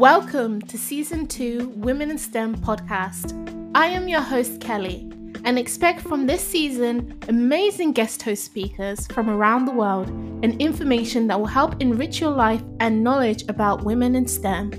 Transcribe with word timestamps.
Welcome 0.00 0.62
to 0.62 0.78
season 0.78 1.26
two 1.26 1.74
Women 1.76 2.10
in 2.10 2.16
STEM 2.16 2.56
podcast. 2.56 3.34
I 3.74 3.88
am 3.88 4.08
your 4.08 4.22
host, 4.22 4.58
Kelly, 4.58 5.06
and 5.44 5.58
expect 5.58 6.00
from 6.00 6.26
this 6.26 6.40
season 6.42 7.18
amazing 7.28 7.92
guest 7.92 8.22
host 8.22 8.42
speakers 8.42 9.06
from 9.08 9.28
around 9.28 9.66
the 9.66 9.72
world 9.72 10.08
and 10.42 10.58
information 10.58 11.26
that 11.26 11.38
will 11.38 11.44
help 11.44 11.82
enrich 11.82 12.18
your 12.18 12.30
life 12.30 12.62
and 12.80 13.04
knowledge 13.04 13.44
about 13.50 13.84
women 13.84 14.14
in 14.14 14.26
STEM. 14.26 14.70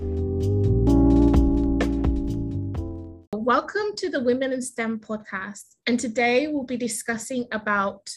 Welcome 3.33 3.95
to 3.97 4.09
the 4.09 4.23
Women 4.23 4.53
in 4.53 4.61
STEM 4.63 5.01
podcast, 5.01 5.75
and 5.85 5.99
today 5.99 6.47
we'll 6.47 6.63
be 6.63 6.77
discussing 6.77 7.45
about 7.51 8.09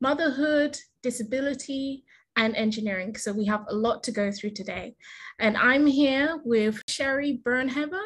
motherhood, 0.00 0.78
disability, 1.02 2.04
and 2.36 2.56
engineering. 2.56 3.16
So 3.16 3.32
we 3.32 3.46
have 3.46 3.64
a 3.68 3.74
lot 3.74 4.02
to 4.04 4.12
go 4.12 4.30
through 4.30 4.50
today. 4.50 4.94
And 5.38 5.56
I'm 5.56 5.86
here 5.86 6.40
with 6.44 6.84
Sheri 6.86 7.42
Byrne-Haber. 7.42 8.02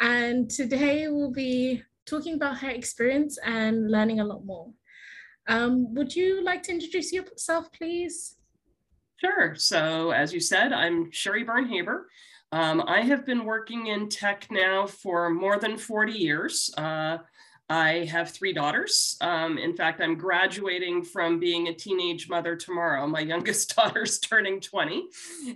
And 0.00 0.48
today 0.50 1.08
we'll 1.08 1.32
be 1.32 1.82
talking 2.06 2.34
about 2.34 2.58
her 2.58 2.70
experience 2.70 3.38
and 3.44 3.90
learning 3.90 4.20
a 4.20 4.24
lot 4.24 4.44
more. 4.44 4.70
Um, 5.48 5.94
would 5.94 6.14
you 6.14 6.44
like 6.44 6.62
to 6.64 6.72
introduce 6.72 7.12
yourself, 7.12 7.72
please? 7.72 8.36
Sure. 9.16 9.54
So, 9.56 10.10
as 10.10 10.32
you 10.32 10.40
said, 10.40 10.72
I'm 10.72 11.10
Sheri 11.10 11.44
Byrne-Haber. 11.44 12.08
Um, 12.52 12.82
I 12.86 13.00
have 13.02 13.26
been 13.26 13.44
working 13.44 13.88
in 13.88 14.08
tech 14.08 14.46
now 14.50 14.86
for 14.86 15.28
more 15.30 15.58
than 15.58 15.76
40 15.76 16.12
years. 16.12 16.72
Uh, 16.78 17.18
I 17.70 18.06
have 18.10 18.30
three 18.30 18.52
daughters. 18.52 19.16
Um, 19.20 19.58
in 19.58 19.76
fact, 19.76 20.00
I'm 20.00 20.16
graduating 20.16 21.04
from 21.04 21.38
being 21.38 21.68
a 21.68 21.74
teenage 21.74 22.28
mother 22.28 22.56
tomorrow. 22.56 23.06
My 23.06 23.20
youngest 23.20 23.74
daughter's 23.76 24.18
turning 24.18 24.60
20, 24.60 25.08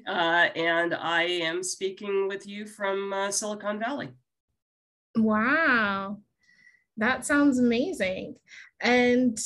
uh, 0.07 0.11
and 0.11 0.95
I 0.95 1.23
am 1.23 1.63
speaking 1.63 2.29
with 2.29 2.47
you 2.47 2.67
from 2.67 3.13
uh, 3.13 3.31
Silicon 3.31 3.79
Valley. 3.79 4.11
Wow, 5.17 6.19
that 6.99 7.25
sounds 7.25 7.59
amazing. 7.59 8.37
And 8.81 9.39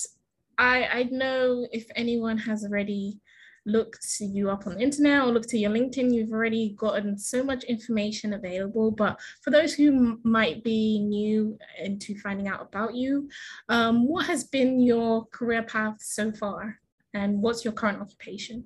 I, 0.59 0.85
I 0.87 1.03
know 1.05 1.69
if 1.71 1.87
anyone 1.95 2.39
has 2.39 2.65
already 2.65 3.21
look 3.67 3.99
to 4.17 4.25
you 4.25 4.49
up 4.49 4.67
on 4.67 4.77
the 4.77 4.81
internet 4.81 5.23
or 5.23 5.33
look 5.33 5.47
to 5.49 5.59
your 5.59 5.71
LinkedIn, 5.71 6.15
you've 6.15 6.33
already 6.33 6.71
gotten 6.71 7.19
so 7.19 7.43
much 7.43 7.65
information 7.65 8.33
available. 8.33 8.91
But 8.91 9.21
for 9.43 9.51
those 9.51 9.75
who 9.75 10.19
might 10.23 10.65
be 10.65 11.01
new 11.01 11.59
into 11.79 12.17
finding 12.19 12.49
out 12.49 12.63
about 12.63 12.95
you, 12.95 13.29
um, 13.69 14.09
what 14.09 14.27
has 14.27 14.45
been 14.45 14.81
your 14.81 15.27
career 15.27 15.65
path 15.65 15.97
so 16.01 16.33
far? 16.33 16.79
And 17.13 17.43
what's 17.43 17.65
your 17.65 17.73
current 17.73 18.01
occupation? 18.01 18.65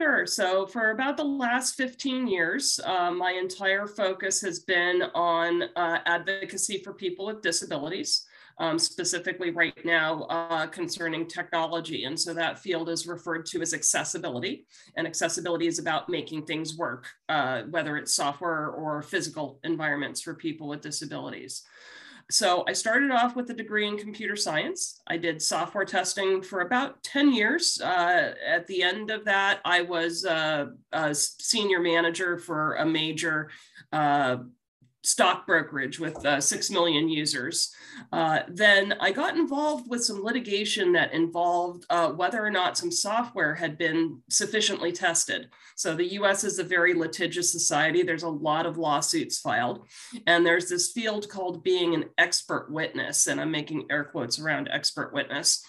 Sure. 0.00 0.26
So, 0.26 0.66
for 0.66 0.90
about 0.90 1.16
the 1.16 1.24
last 1.24 1.76
15 1.76 2.26
years, 2.26 2.80
uh, 2.84 3.12
my 3.12 3.30
entire 3.30 3.86
focus 3.86 4.40
has 4.40 4.60
been 4.60 5.02
on 5.14 5.64
uh, 5.76 5.98
advocacy 6.04 6.82
for 6.82 6.92
people 6.92 7.26
with 7.26 7.42
disabilities 7.42 8.26
um, 8.58 8.78
specifically 8.78 9.50
right 9.50 9.84
now 9.84 10.22
uh, 10.24 10.66
concerning 10.66 11.26
technology. 11.26 12.04
And 12.04 12.18
so 12.18 12.34
that 12.34 12.58
field 12.58 12.88
is 12.88 13.06
referred 13.06 13.46
to 13.46 13.62
as 13.62 13.74
accessibility. 13.74 14.66
And 14.96 15.06
accessibility 15.06 15.66
is 15.66 15.78
about 15.78 16.08
making 16.08 16.46
things 16.46 16.76
work, 16.76 17.06
uh, 17.28 17.62
whether 17.70 17.96
it's 17.96 18.14
software 18.14 18.68
or 18.68 19.02
physical 19.02 19.58
environments 19.64 20.20
for 20.20 20.34
people 20.34 20.68
with 20.68 20.80
disabilities. 20.80 21.62
So 22.30 22.64
I 22.66 22.72
started 22.72 23.10
off 23.10 23.36
with 23.36 23.50
a 23.50 23.54
degree 23.54 23.86
in 23.86 23.98
computer 23.98 24.34
science. 24.34 25.02
I 25.06 25.18
did 25.18 25.42
software 25.42 25.84
testing 25.84 26.40
for 26.40 26.60
about 26.60 27.02
10 27.02 27.34
years. 27.34 27.80
Uh, 27.80 28.34
at 28.46 28.66
the 28.66 28.82
end 28.82 29.10
of 29.10 29.26
that, 29.26 29.60
I 29.64 29.82
was 29.82 30.24
uh, 30.24 30.66
a 30.92 31.14
senior 31.14 31.80
manager 31.80 32.38
for 32.38 32.76
a 32.76 32.86
major 32.86 33.50
uh, 33.92 34.38
stock 35.04 35.46
brokerage 35.46 36.00
with 36.00 36.24
uh, 36.24 36.40
6 36.40 36.70
million 36.70 37.08
users. 37.08 37.72
Uh, 38.10 38.40
then 38.48 38.94
I 39.00 39.12
got 39.12 39.36
involved 39.36 39.88
with 39.88 40.02
some 40.02 40.24
litigation 40.24 40.92
that 40.92 41.12
involved 41.12 41.84
uh, 41.90 42.08
whether 42.08 42.44
or 42.44 42.50
not 42.50 42.78
some 42.78 42.90
software 42.90 43.54
had 43.54 43.76
been 43.76 44.20
sufficiently 44.30 44.92
tested. 44.92 45.50
So 45.76 45.94
the 45.94 46.14
US 46.14 46.42
is 46.42 46.58
a 46.58 46.64
very 46.64 46.94
litigious 46.94 47.52
society. 47.52 48.02
There's 48.02 48.22
a 48.22 48.28
lot 48.28 48.64
of 48.64 48.78
lawsuits 48.78 49.38
filed. 49.38 49.86
And 50.26 50.44
there's 50.44 50.68
this 50.70 50.92
field 50.92 51.28
called 51.28 51.62
being 51.62 51.94
an 51.94 52.06
expert 52.16 52.68
witness. 52.70 53.26
And 53.26 53.40
I'm 53.40 53.50
making 53.50 53.86
air 53.90 54.04
quotes 54.04 54.38
around 54.38 54.68
expert 54.72 55.12
witness 55.12 55.64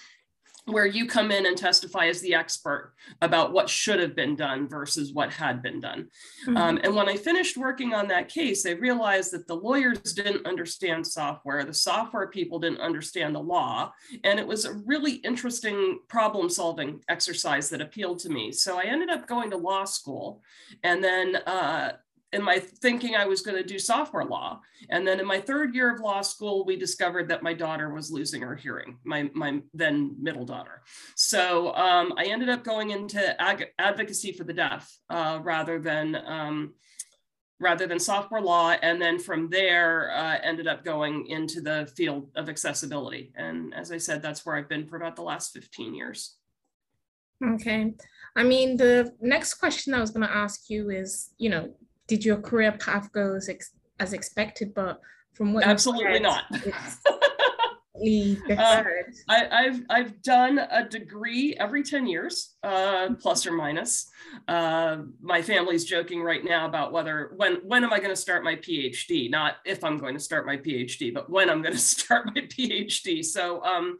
where 0.65 0.85
you 0.87 1.05
come 1.05 1.31
in 1.31 1.45
and 1.45 1.57
testify 1.57 2.07
as 2.07 2.21
the 2.21 2.33
expert 2.33 2.93
about 3.21 3.53
what 3.53 3.69
should 3.69 3.99
have 3.99 4.15
been 4.15 4.35
done 4.35 4.67
versus 4.67 5.13
what 5.13 5.31
had 5.31 5.61
been 5.61 5.79
done. 5.79 6.07
Mm-hmm. 6.47 6.57
Um, 6.57 6.79
and 6.83 6.95
when 6.95 7.07
I 7.07 7.17
finished 7.17 7.55
working 7.55 7.93
on 7.93 8.07
that 8.07 8.29
case, 8.29 8.65
I 8.65 8.71
realized 8.71 9.31
that 9.33 9.47
the 9.47 9.55
lawyers 9.55 10.13
didn't 10.13 10.47
understand 10.47 11.05
software, 11.05 11.63
the 11.63 11.73
software 11.73 12.27
people 12.27 12.57
didn't 12.57 12.81
understand 12.81 13.35
the 13.35 13.39
law, 13.39 13.91
and 14.23 14.39
it 14.39 14.47
was 14.47 14.65
a 14.65 14.73
really 14.85 15.13
interesting 15.17 15.99
problem 16.09 16.49
solving 16.49 16.99
exercise 17.09 17.69
that 17.69 17.81
appealed 17.81 18.19
to 18.19 18.29
me. 18.29 18.51
So 18.51 18.79
I 18.79 18.83
ended 18.83 19.09
up 19.09 19.27
going 19.27 19.51
to 19.51 19.57
law 19.57 19.85
school 19.85 20.41
and 20.83 21.03
then 21.03 21.35
uh, 21.35 21.93
in 22.35 22.43
my 22.43 22.59
thinking 22.59 23.15
I 23.15 23.25
was 23.25 23.41
going 23.41 23.55
to 23.55 23.63
do 23.63 23.79
software 23.79 24.25
law. 24.25 24.59
And 24.89 25.07
then 25.07 25.21
in 25.21 25.25
my 25.25 25.39
third 25.39 25.73
year 25.73 25.93
of 25.93 26.01
law 26.01 26.21
school, 26.21 26.65
we 26.65 26.75
discovered 26.75 27.29
that 27.29 27.41
my 27.41 27.53
daughter 27.53 27.93
was 27.93 28.11
losing 28.11 28.41
her 28.41 28.55
hearing, 28.55 28.97
my, 29.05 29.31
my 29.33 29.61
then 29.73 30.15
middle 30.19 30.45
daughter. 30.45 30.83
So 31.15 31.73
um, 31.75 32.13
I 32.17 32.25
ended 32.25 32.49
up 32.49 32.65
going 32.65 32.91
into 32.91 33.41
ag- 33.41 33.71
advocacy 33.79 34.33
for 34.33 34.43
the 34.43 34.53
deaf 34.53 34.93
uh, 35.09 35.39
rather 35.41 35.79
than 35.79 36.15
um, 36.25 36.73
rather 37.61 37.87
than 37.87 37.99
software 37.99 38.41
law. 38.41 38.71
And 38.71 39.01
then 39.01 39.17
from 39.17 39.49
there, 39.49 40.11
uh, 40.11 40.37
ended 40.43 40.67
up 40.67 40.83
going 40.83 41.27
into 41.27 41.61
the 41.61 41.89
field 41.95 42.29
of 42.35 42.49
accessibility. 42.49 43.31
And 43.35 43.73
as 43.73 43.93
I 43.93 43.97
said, 43.97 44.21
that's 44.21 44.45
where 44.45 44.57
I've 44.57 44.67
been 44.67 44.87
for 44.87 44.97
about 44.97 45.15
the 45.15 45.21
last 45.21 45.53
15 45.53 45.95
years. 45.95 46.35
Okay. 47.41 47.93
I 48.35 48.43
mean, 48.43 48.75
the 48.75 49.13
next 49.21 49.53
question 49.53 49.93
I 49.93 50.01
was 50.01 50.11
going 50.11 50.27
to 50.27 50.35
ask 50.35 50.69
you 50.69 50.89
is, 50.89 51.29
you 51.37 51.49
know, 51.49 51.73
did 52.07 52.23
your 52.23 52.37
career 52.37 52.71
path 52.73 53.11
go 53.11 53.35
as, 53.35 53.49
ex- 53.49 53.71
as 53.99 54.13
expected? 54.13 54.73
But 54.73 54.99
from 55.33 55.53
what 55.53 55.65
absolutely 55.65 56.19
not. 56.19 56.43
uh, 58.51 58.83
I, 59.29 59.63
have 59.63 59.81
I've 59.89 60.21
done 60.21 60.59
a 60.59 60.87
degree 60.87 61.55
every 61.59 61.83
10 61.83 62.07
years, 62.07 62.55
uh, 62.63 63.09
plus 63.19 63.45
or 63.45 63.51
minus. 63.51 64.09
Uh, 64.47 64.97
my 65.21 65.41
family's 65.41 65.85
joking 65.85 66.21
right 66.21 66.43
now 66.43 66.65
about 66.65 66.91
whether 66.91 67.31
when 67.37 67.55
when 67.63 67.83
am 67.83 67.93
I 67.93 67.99
going 67.99 68.09
to 68.09 68.15
start 68.15 68.43
my 68.43 68.55
PhD? 68.55 69.29
Not 69.29 69.55
if 69.65 69.83
I'm 69.83 69.97
going 69.97 70.13
to 70.13 70.19
start 70.19 70.45
my 70.45 70.57
PhD, 70.57 71.13
but 71.13 71.29
when 71.29 71.49
I'm 71.49 71.61
going 71.61 71.73
to 71.75 71.79
start 71.79 72.27
my 72.27 72.41
PhD. 72.41 73.23
So 73.23 73.63
um, 73.63 73.97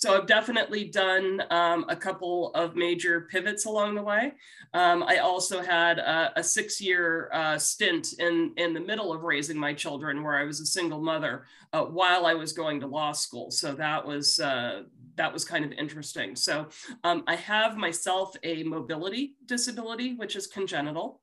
so 0.00 0.16
I've 0.16 0.26
definitely 0.26 0.84
done 0.84 1.42
um, 1.50 1.84
a 1.90 1.94
couple 1.94 2.52
of 2.54 2.74
major 2.74 3.28
pivots 3.30 3.66
along 3.66 3.96
the 3.96 4.02
way. 4.02 4.32
Um, 4.72 5.02
I 5.02 5.18
also 5.18 5.60
had 5.60 5.98
a, 5.98 6.32
a 6.36 6.42
six-year 6.42 7.30
uh, 7.34 7.58
stint 7.58 8.14
in, 8.18 8.54
in 8.56 8.72
the 8.72 8.80
middle 8.80 9.12
of 9.12 9.24
raising 9.24 9.58
my 9.58 9.74
children 9.74 10.22
where 10.22 10.38
I 10.38 10.44
was 10.44 10.58
a 10.60 10.64
single 10.64 11.02
mother 11.02 11.44
uh, 11.74 11.82
while 11.82 12.24
I 12.24 12.32
was 12.32 12.54
going 12.54 12.80
to 12.80 12.86
law 12.86 13.12
school. 13.12 13.50
So 13.50 13.74
that 13.74 14.06
was, 14.06 14.40
uh, 14.40 14.84
that 15.16 15.30
was 15.30 15.44
kind 15.44 15.66
of 15.66 15.72
interesting. 15.72 16.34
So 16.34 16.68
um, 17.04 17.22
I 17.26 17.36
have 17.36 17.76
myself 17.76 18.34
a 18.42 18.62
mobility 18.62 19.34
disability, 19.44 20.14
which 20.14 20.34
is 20.34 20.46
congenital. 20.46 21.20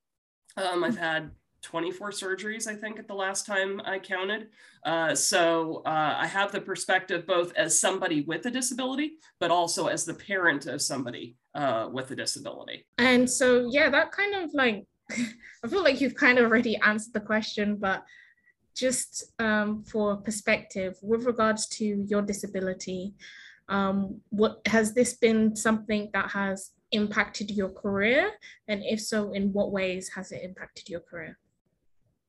Um, 0.55 0.83
I've 0.83 0.97
had 0.97 1.31
24 1.61 2.11
surgeries, 2.11 2.67
I 2.67 2.75
think, 2.75 2.99
at 2.99 3.07
the 3.07 3.13
last 3.13 3.45
time 3.45 3.81
I 3.83 3.99
counted. 3.99 4.47
Uh, 4.85 5.15
so 5.15 5.81
uh, 5.85 6.15
I 6.17 6.27
have 6.27 6.51
the 6.51 6.61
perspective 6.61 7.25
both 7.27 7.53
as 7.55 7.79
somebody 7.79 8.21
with 8.21 8.45
a 8.45 8.51
disability, 8.51 9.17
but 9.39 9.51
also 9.51 9.87
as 9.87 10.05
the 10.05 10.13
parent 10.13 10.65
of 10.65 10.81
somebody 10.81 11.35
uh, 11.55 11.89
with 11.91 12.11
a 12.11 12.15
disability. 12.15 12.85
And 12.97 13.29
so, 13.29 13.67
yeah, 13.69 13.89
that 13.89 14.11
kind 14.11 14.35
of 14.35 14.53
like, 14.53 14.85
I 15.11 15.67
feel 15.67 15.83
like 15.83 15.99
you've 16.01 16.15
kind 16.15 16.37
of 16.37 16.45
already 16.45 16.77
answered 16.77 17.13
the 17.13 17.19
question, 17.19 17.77
but 17.77 18.03
just 18.75 19.33
um, 19.39 19.83
for 19.83 20.17
perspective, 20.17 20.95
with 21.01 21.25
regards 21.25 21.67
to 21.67 22.05
your 22.07 22.21
disability, 22.21 23.13
um, 23.69 24.21
what 24.29 24.61
has 24.67 24.93
this 24.93 25.15
been 25.17 25.55
something 25.55 26.09
that 26.13 26.29
has 26.31 26.71
impacted 26.91 27.51
your 27.51 27.69
career? 27.69 28.31
And 28.67 28.83
if 28.85 29.01
so, 29.01 29.33
in 29.33 29.51
what 29.51 29.71
ways 29.71 30.09
has 30.15 30.31
it 30.31 30.43
impacted 30.43 30.89
your 30.89 31.01
career? 31.01 31.37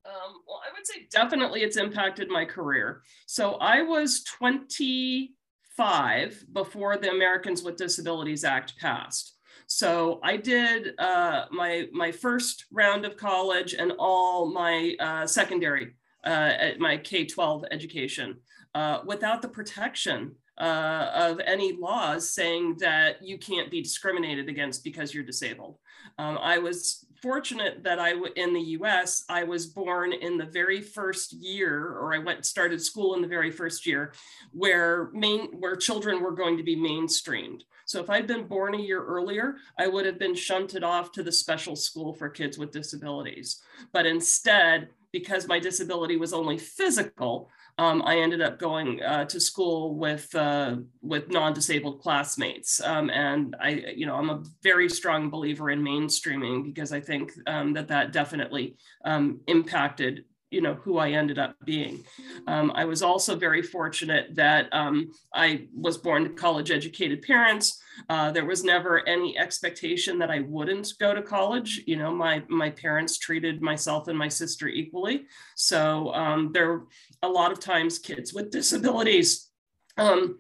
Um, 0.08 0.40
well, 0.46 0.62
I 0.66 0.70
would 0.74 0.86
say 0.86 1.06
definitely 1.10 1.60
it's 1.62 1.76
impacted 1.76 2.30
my 2.30 2.46
career. 2.46 3.02
So 3.26 3.54
I 3.54 3.82
was 3.82 4.22
25 4.24 6.44
before 6.52 6.96
the 6.96 7.10
Americans 7.10 7.62
with 7.62 7.76
Disabilities 7.76 8.44
Act 8.44 8.76
passed. 8.78 9.34
So 9.66 10.20
I 10.22 10.36
did 10.38 10.98
uh, 10.98 11.44
my 11.50 11.88
my 11.92 12.10
first 12.10 12.64
round 12.72 13.04
of 13.04 13.18
college 13.18 13.74
and 13.74 13.92
all 13.98 14.50
my 14.50 14.96
uh, 14.98 15.26
secondary, 15.26 15.94
uh, 16.24 16.70
my 16.78 16.96
K-12 16.96 17.64
education 17.70 18.38
uh, 18.74 19.00
without 19.04 19.42
the 19.42 19.48
protection 19.48 20.36
uh, 20.56 21.10
of 21.14 21.38
any 21.40 21.72
laws 21.72 22.30
saying 22.30 22.76
that 22.78 23.22
you 23.22 23.36
can't 23.36 23.70
be 23.70 23.82
discriminated 23.82 24.48
against 24.48 24.84
because 24.84 25.12
you're 25.12 25.22
disabled. 25.22 25.76
Um, 26.18 26.38
I 26.40 26.56
was 26.58 27.04
fortunate 27.22 27.82
that 27.84 27.98
I 27.98 28.12
in 28.36 28.52
the 28.52 28.60
U.S. 28.60 29.24
I 29.28 29.44
was 29.44 29.66
born 29.66 30.12
in 30.12 30.38
the 30.38 30.46
very 30.46 30.80
first 30.80 31.32
year, 31.32 31.96
or 31.98 32.14
I 32.14 32.18
went 32.18 32.46
started 32.46 32.82
school 32.82 33.14
in 33.14 33.22
the 33.22 33.28
very 33.28 33.50
first 33.50 33.86
year, 33.86 34.12
where 34.52 35.10
main 35.12 35.48
where 35.60 35.76
children 35.76 36.22
were 36.22 36.34
going 36.34 36.56
to 36.56 36.62
be 36.62 36.76
mainstreamed. 36.76 37.62
So 37.86 38.00
if 38.00 38.10
I'd 38.10 38.26
been 38.26 38.46
born 38.46 38.74
a 38.74 38.82
year 38.82 39.02
earlier, 39.02 39.56
I 39.78 39.86
would 39.86 40.04
have 40.04 40.18
been 40.18 40.34
shunted 40.34 40.84
off 40.84 41.10
to 41.12 41.22
the 41.22 41.32
special 41.32 41.74
school 41.74 42.12
for 42.12 42.28
kids 42.28 42.58
with 42.58 42.70
disabilities. 42.70 43.62
But 43.92 44.04
instead, 44.04 44.90
because 45.12 45.48
my 45.48 45.58
disability 45.58 46.16
was 46.16 46.32
only 46.32 46.58
physical, 46.58 47.50
um, 47.78 48.02
I 48.04 48.18
ended 48.18 48.42
up 48.42 48.58
going 48.58 49.02
uh, 49.02 49.24
to 49.26 49.40
school 49.40 49.94
with 49.94 50.34
uh, 50.34 50.76
with 51.00 51.30
non-disabled 51.30 52.00
classmates, 52.00 52.80
um, 52.80 53.08
and 53.10 53.54
I, 53.60 53.68
you 53.96 54.04
know, 54.04 54.16
I'm 54.16 54.30
a 54.30 54.42
very 54.62 54.88
strong 54.88 55.30
believer 55.30 55.70
in 55.70 55.80
mainstreaming 55.80 56.64
because 56.64 56.92
I 56.92 57.00
think 57.00 57.32
um, 57.46 57.72
that 57.74 57.88
that 57.88 58.12
definitely 58.12 58.76
um, 59.04 59.40
impacted 59.46 60.24
you 60.50 60.60
know 60.60 60.74
who 60.74 60.98
I 60.98 61.10
ended 61.10 61.38
up 61.38 61.56
being. 61.64 62.04
Um, 62.46 62.72
I 62.74 62.84
was 62.84 63.02
also 63.02 63.36
very 63.36 63.62
fortunate 63.62 64.34
that 64.34 64.68
um, 64.72 65.10
I 65.34 65.68
was 65.74 65.98
born 65.98 66.24
to 66.24 66.30
college 66.30 66.70
educated 66.70 67.22
parents. 67.22 67.80
Uh, 68.08 68.30
there 68.30 68.44
was 68.44 68.64
never 68.64 69.06
any 69.08 69.36
expectation 69.38 70.18
that 70.18 70.30
I 70.30 70.40
wouldn't 70.40 70.92
go 70.98 71.14
to 71.14 71.22
college. 71.22 71.82
You 71.86 71.96
know, 71.96 72.14
my 72.14 72.42
my 72.48 72.70
parents 72.70 73.18
treated 73.18 73.60
myself 73.60 74.08
and 74.08 74.18
my 74.18 74.28
sister 74.28 74.68
equally. 74.68 75.26
So 75.56 76.12
um, 76.14 76.50
there 76.52 76.82
a 77.22 77.28
lot 77.28 77.52
of 77.52 77.60
times 77.60 77.98
kids 77.98 78.32
with 78.32 78.50
disabilities. 78.50 79.50
Um, 79.96 80.38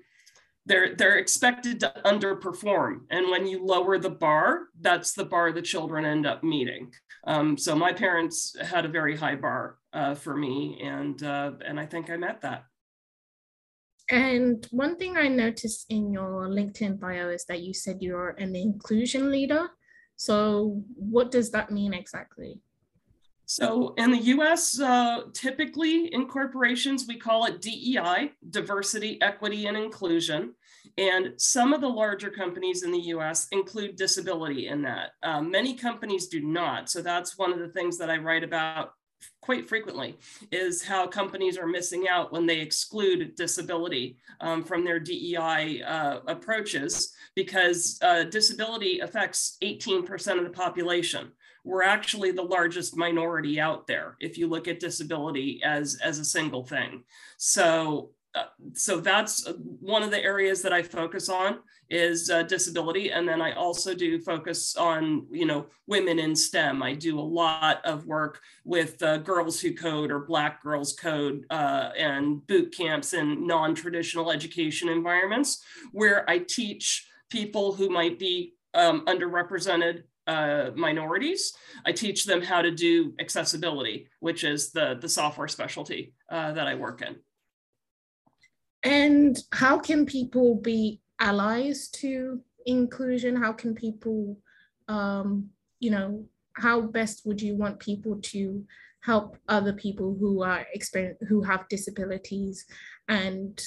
they're, 0.68 0.94
they're 0.94 1.16
expected 1.16 1.80
to 1.80 1.92
underperform. 2.04 3.00
And 3.10 3.30
when 3.30 3.46
you 3.46 3.64
lower 3.64 3.98
the 3.98 4.10
bar, 4.10 4.64
that's 4.78 5.14
the 5.14 5.24
bar 5.24 5.50
the 5.50 5.62
children 5.62 6.04
end 6.04 6.26
up 6.26 6.44
meeting. 6.44 6.92
Um, 7.26 7.58
so 7.58 7.74
my 7.74 7.92
parents 7.92 8.56
had 8.60 8.84
a 8.84 8.88
very 8.88 9.16
high 9.16 9.34
bar 9.34 9.78
uh, 9.92 10.14
for 10.14 10.36
me, 10.36 10.80
and 10.82 11.22
uh, 11.22 11.52
and 11.66 11.78
I 11.78 11.86
think 11.86 12.10
I 12.10 12.16
met 12.16 12.42
that. 12.42 12.64
And 14.10 14.66
one 14.70 14.96
thing 14.96 15.16
I 15.16 15.28
noticed 15.28 15.86
in 15.90 16.12
your 16.12 16.48
LinkedIn 16.48 16.98
bio 16.98 17.28
is 17.28 17.44
that 17.46 17.60
you 17.60 17.74
said 17.74 17.98
you're 18.00 18.30
an 18.38 18.56
inclusion 18.56 19.30
leader. 19.30 19.68
So 20.16 20.82
what 20.96 21.30
does 21.30 21.50
that 21.50 21.70
mean 21.70 21.92
exactly? 21.92 22.60
So 23.48 23.94
in 23.96 24.10
the 24.10 24.20
US, 24.34 24.78
uh, 24.78 25.22
typically 25.32 26.12
in 26.12 26.28
corporations, 26.28 27.06
we 27.08 27.16
call 27.16 27.46
it 27.46 27.62
DEI, 27.62 28.32
diversity, 28.50 29.18
equity, 29.22 29.64
and 29.64 29.74
inclusion. 29.74 30.54
And 30.98 31.32
some 31.38 31.72
of 31.72 31.80
the 31.80 31.88
larger 31.88 32.28
companies 32.28 32.82
in 32.82 32.92
the 32.92 33.00
US 33.14 33.48
include 33.50 33.96
disability 33.96 34.68
in 34.68 34.82
that. 34.82 35.12
Um, 35.22 35.50
many 35.50 35.74
companies 35.74 36.28
do 36.28 36.40
not. 36.40 36.90
So 36.90 37.00
that's 37.00 37.38
one 37.38 37.50
of 37.50 37.58
the 37.58 37.68
things 37.68 37.96
that 37.96 38.10
I 38.10 38.18
write 38.18 38.44
about 38.44 38.92
quite 39.40 39.66
frequently 39.66 40.18
is 40.52 40.82
how 40.82 41.06
companies 41.06 41.56
are 41.56 41.66
missing 41.66 42.06
out 42.06 42.30
when 42.30 42.44
they 42.44 42.60
exclude 42.60 43.34
disability 43.34 44.18
um, 44.42 44.62
from 44.62 44.84
their 44.84 45.00
DEI 45.00 45.82
uh, 45.82 46.18
approaches 46.26 47.14
because 47.34 47.98
uh, 48.02 48.24
disability 48.24 49.00
affects 49.00 49.56
18% 49.62 50.36
of 50.36 50.44
the 50.44 50.50
population. 50.50 51.32
We're 51.68 51.82
actually 51.82 52.32
the 52.32 52.42
largest 52.42 52.96
minority 52.96 53.60
out 53.60 53.86
there 53.86 54.16
if 54.20 54.38
you 54.38 54.46
look 54.48 54.68
at 54.68 54.80
disability 54.80 55.60
as, 55.62 55.98
as 56.02 56.18
a 56.18 56.24
single 56.24 56.64
thing. 56.64 57.04
So 57.36 58.10
uh, 58.34 58.44
so 58.74 59.00
that's 59.00 59.46
uh, 59.46 59.54
one 59.80 60.02
of 60.02 60.10
the 60.10 60.22
areas 60.22 60.62
that 60.62 60.72
I 60.72 60.82
focus 60.82 61.28
on 61.28 61.58
is 61.90 62.28
uh, 62.30 62.42
disability. 62.42 63.10
And 63.10 63.26
then 63.26 63.40
I 63.40 63.52
also 63.52 63.94
do 63.94 64.20
focus 64.20 64.76
on, 64.76 65.26
you 65.30 65.46
know, 65.46 65.66
women 65.86 66.18
in 66.18 66.36
STEM. 66.36 66.82
I 66.82 66.92
do 66.94 67.18
a 67.18 67.20
lot 67.20 67.84
of 67.84 68.06
work 68.06 68.40
with 68.64 69.02
uh, 69.02 69.18
Girls 69.18 69.60
Who 69.60 69.74
Code 69.74 70.10
or 70.10 70.20
Black 70.20 70.62
Girls 70.62 70.92
Code 70.92 71.46
uh, 71.50 71.90
and 71.98 72.46
boot 72.46 72.76
camps 72.76 73.14
in 73.14 73.46
non-traditional 73.46 74.30
education 74.30 74.88
environments 74.88 75.64
where 75.92 76.28
I 76.28 76.38
teach 76.38 77.08
people 77.30 77.72
who 77.72 77.88
might 77.88 78.18
be 78.18 78.54
um, 78.74 79.06
underrepresented 79.06 80.02
uh, 80.28 80.70
minorities. 80.76 81.54
I 81.86 81.92
teach 81.92 82.26
them 82.26 82.42
how 82.42 82.62
to 82.62 82.70
do 82.70 83.14
accessibility, 83.18 84.06
which 84.20 84.44
is 84.44 84.70
the, 84.70 84.98
the 85.00 85.08
software 85.08 85.48
specialty 85.48 86.12
uh, 86.30 86.52
that 86.52 86.66
I 86.68 86.74
work 86.74 87.02
in. 87.02 87.16
And 88.84 89.36
how 89.52 89.78
can 89.78 90.06
people 90.06 90.54
be 90.54 91.00
allies 91.18 91.88
to 91.94 92.40
inclusion? 92.66 93.34
How 93.34 93.52
can 93.52 93.74
people, 93.74 94.38
um, 94.86 95.48
you 95.80 95.90
know, 95.90 96.26
how 96.52 96.82
best 96.82 97.22
would 97.24 97.40
you 97.40 97.56
want 97.56 97.80
people 97.80 98.20
to 98.20 98.64
help 99.00 99.36
other 99.48 99.72
people 99.72 100.16
who 100.20 100.42
are 100.42 100.66
experience 100.74 101.18
who 101.28 101.42
have 101.42 101.68
disabilities 101.68 102.66
and 103.08 103.60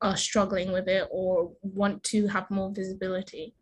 are 0.00 0.16
struggling 0.16 0.72
with 0.72 0.88
it 0.88 1.08
or 1.10 1.52
want 1.62 2.02
to 2.04 2.26
have 2.28 2.50
more 2.50 2.70
visibility? 2.72 3.54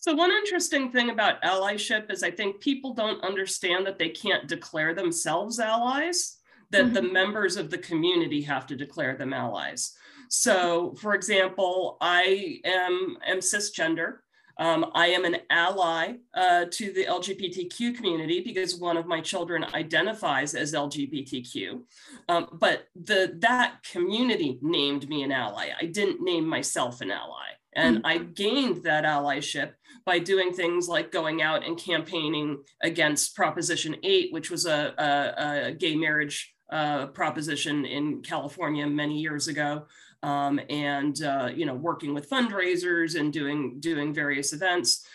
So 0.00 0.14
one 0.14 0.30
interesting 0.30 0.92
thing 0.92 1.10
about 1.10 1.42
allyship 1.42 2.10
is 2.12 2.22
I 2.22 2.30
think 2.30 2.60
people 2.60 2.94
don't 2.94 3.22
understand 3.24 3.84
that 3.86 3.98
they 3.98 4.10
can't 4.10 4.46
declare 4.46 4.94
themselves 4.94 5.58
allies 5.58 6.36
that 6.70 6.84
mm-hmm. 6.84 6.94
the 6.94 7.02
members 7.02 7.56
of 7.56 7.70
the 7.70 7.78
community 7.78 8.42
have 8.42 8.66
to 8.68 8.76
declare 8.76 9.16
them 9.16 9.32
allies. 9.32 9.94
So, 10.28 10.94
for 11.00 11.14
example, 11.14 11.96
I 12.00 12.60
am, 12.64 13.16
am 13.26 13.38
cisgender. 13.38 14.18
Um, 14.58 14.90
I 14.94 15.08
am 15.08 15.24
an 15.24 15.38
ally 15.50 16.14
uh, 16.34 16.66
to 16.70 16.92
the 16.92 17.06
LGBTQ 17.06 17.96
community 17.96 18.40
because 18.40 18.76
one 18.76 18.96
of 18.96 19.06
my 19.06 19.20
children 19.20 19.64
identifies 19.72 20.54
as 20.54 20.74
LGBTQ. 20.74 21.80
Um, 22.28 22.48
but 22.52 22.86
the, 22.94 23.36
that 23.38 23.82
community 23.90 24.58
named 24.60 25.08
me 25.08 25.22
an 25.22 25.32
ally. 25.32 25.70
I 25.80 25.86
didn't 25.86 26.22
name 26.22 26.46
myself 26.46 27.00
an 27.00 27.10
ally. 27.10 27.57
And 27.74 27.98
mm-hmm. 27.98 28.06
I 28.06 28.18
gained 28.18 28.84
that 28.84 29.04
allyship 29.04 29.72
by 30.04 30.18
doing 30.18 30.52
things 30.52 30.88
like 30.88 31.12
going 31.12 31.42
out 31.42 31.66
and 31.66 31.78
campaigning 31.78 32.62
against 32.82 33.36
Proposition 33.36 33.96
8, 34.02 34.32
which 34.32 34.50
was 34.50 34.66
a, 34.66 34.94
a, 34.98 35.68
a 35.68 35.72
gay 35.72 35.96
marriage 35.96 36.54
uh, 36.70 37.06
proposition 37.06 37.84
in 37.84 38.22
California 38.22 38.86
many 38.86 39.18
years 39.18 39.48
ago, 39.48 39.86
um, 40.22 40.60
and 40.68 41.22
uh, 41.22 41.50
you 41.54 41.64
know 41.64 41.74
working 41.74 42.12
with 42.12 42.28
fundraisers 42.28 43.18
and 43.18 43.32
doing 43.32 43.80
doing 43.80 44.12
various 44.12 44.52
events. 44.52 45.06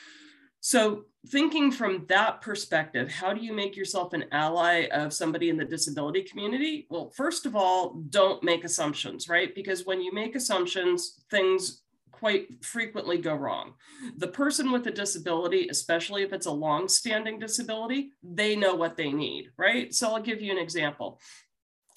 So 0.62 1.04
thinking 1.28 1.72
from 1.72 2.06
that 2.08 2.42
perspective, 2.42 3.12
how 3.12 3.34
do 3.34 3.42
you 3.42 3.54
make 3.54 3.76
yourself 3.76 4.14
an 4.14 4.26
ally 4.32 4.88
of 4.92 5.14
somebody 5.14 5.50
in 5.50 5.58
the 5.58 5.66
disability 5.66 6.24
community? 6.24 6.88
Well, 6.90 7.12
first 7.16 7.46
of 7.46 7.56
all, 7.56 8.02
don't 8.10 8.42
make 8.44 8.64
assumptions, 8.64 9.30
right? 9.30 9.54
Because 9.54 9.86
when 9.86 10.02
you 10.02 10.14
make 10.14 10.36
assumptions, 10.36 11.24
things 11.30 11.83
quite 12.24 12.64
frequently 12.64 13.18
go 13.18 13.36
wrong. 13.36 13.74
The 14.16 14.30
person 14.30 14.72
with 14.72 14.88
a 14.88 14.92
disability, 14.92 15.68
especially 15.68 16.24
if 16.24 16.32
it's 16.32 16.46
a 16.46 16.52
long-standing 16.52 17.38
disability, 17.38 18.12
they 18.24 18.56
know 18.56 18.76
what 18.76 18.96
they 18.96 19.12
need, 19.12 19.50
right? 19.58 19.94
So 19.94 20.08
I'll 20.08 20.22
give 20.22 20.42
you 20.42 20.50
an 20.54 20.58
example. 20.58 21.20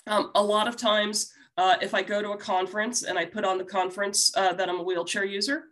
Um, 0.08 0.32
a 0.34 0.42
lot 0.42 0.66
of 0.66 0.76
times, 0.76 1.32
uh, 1.56 1.76
if 1.80 1.94
I 1.94 2.02
go 2.02 2.22
to 2.22 2.32
a 2.32 2.36
conference 2.36 3.04
and 3.04 3.16
I 3.16 3.24
put 3.24 3.44
on 3.44 3.56
the 3.56 3.64
conference 3.64 4.36
uh, 4.36 4.52
that 4.54 4.68
I'm 4.68 4.80
a 4.80 4.82
wheelchair 4.82 5.24
user, 5.24 5.66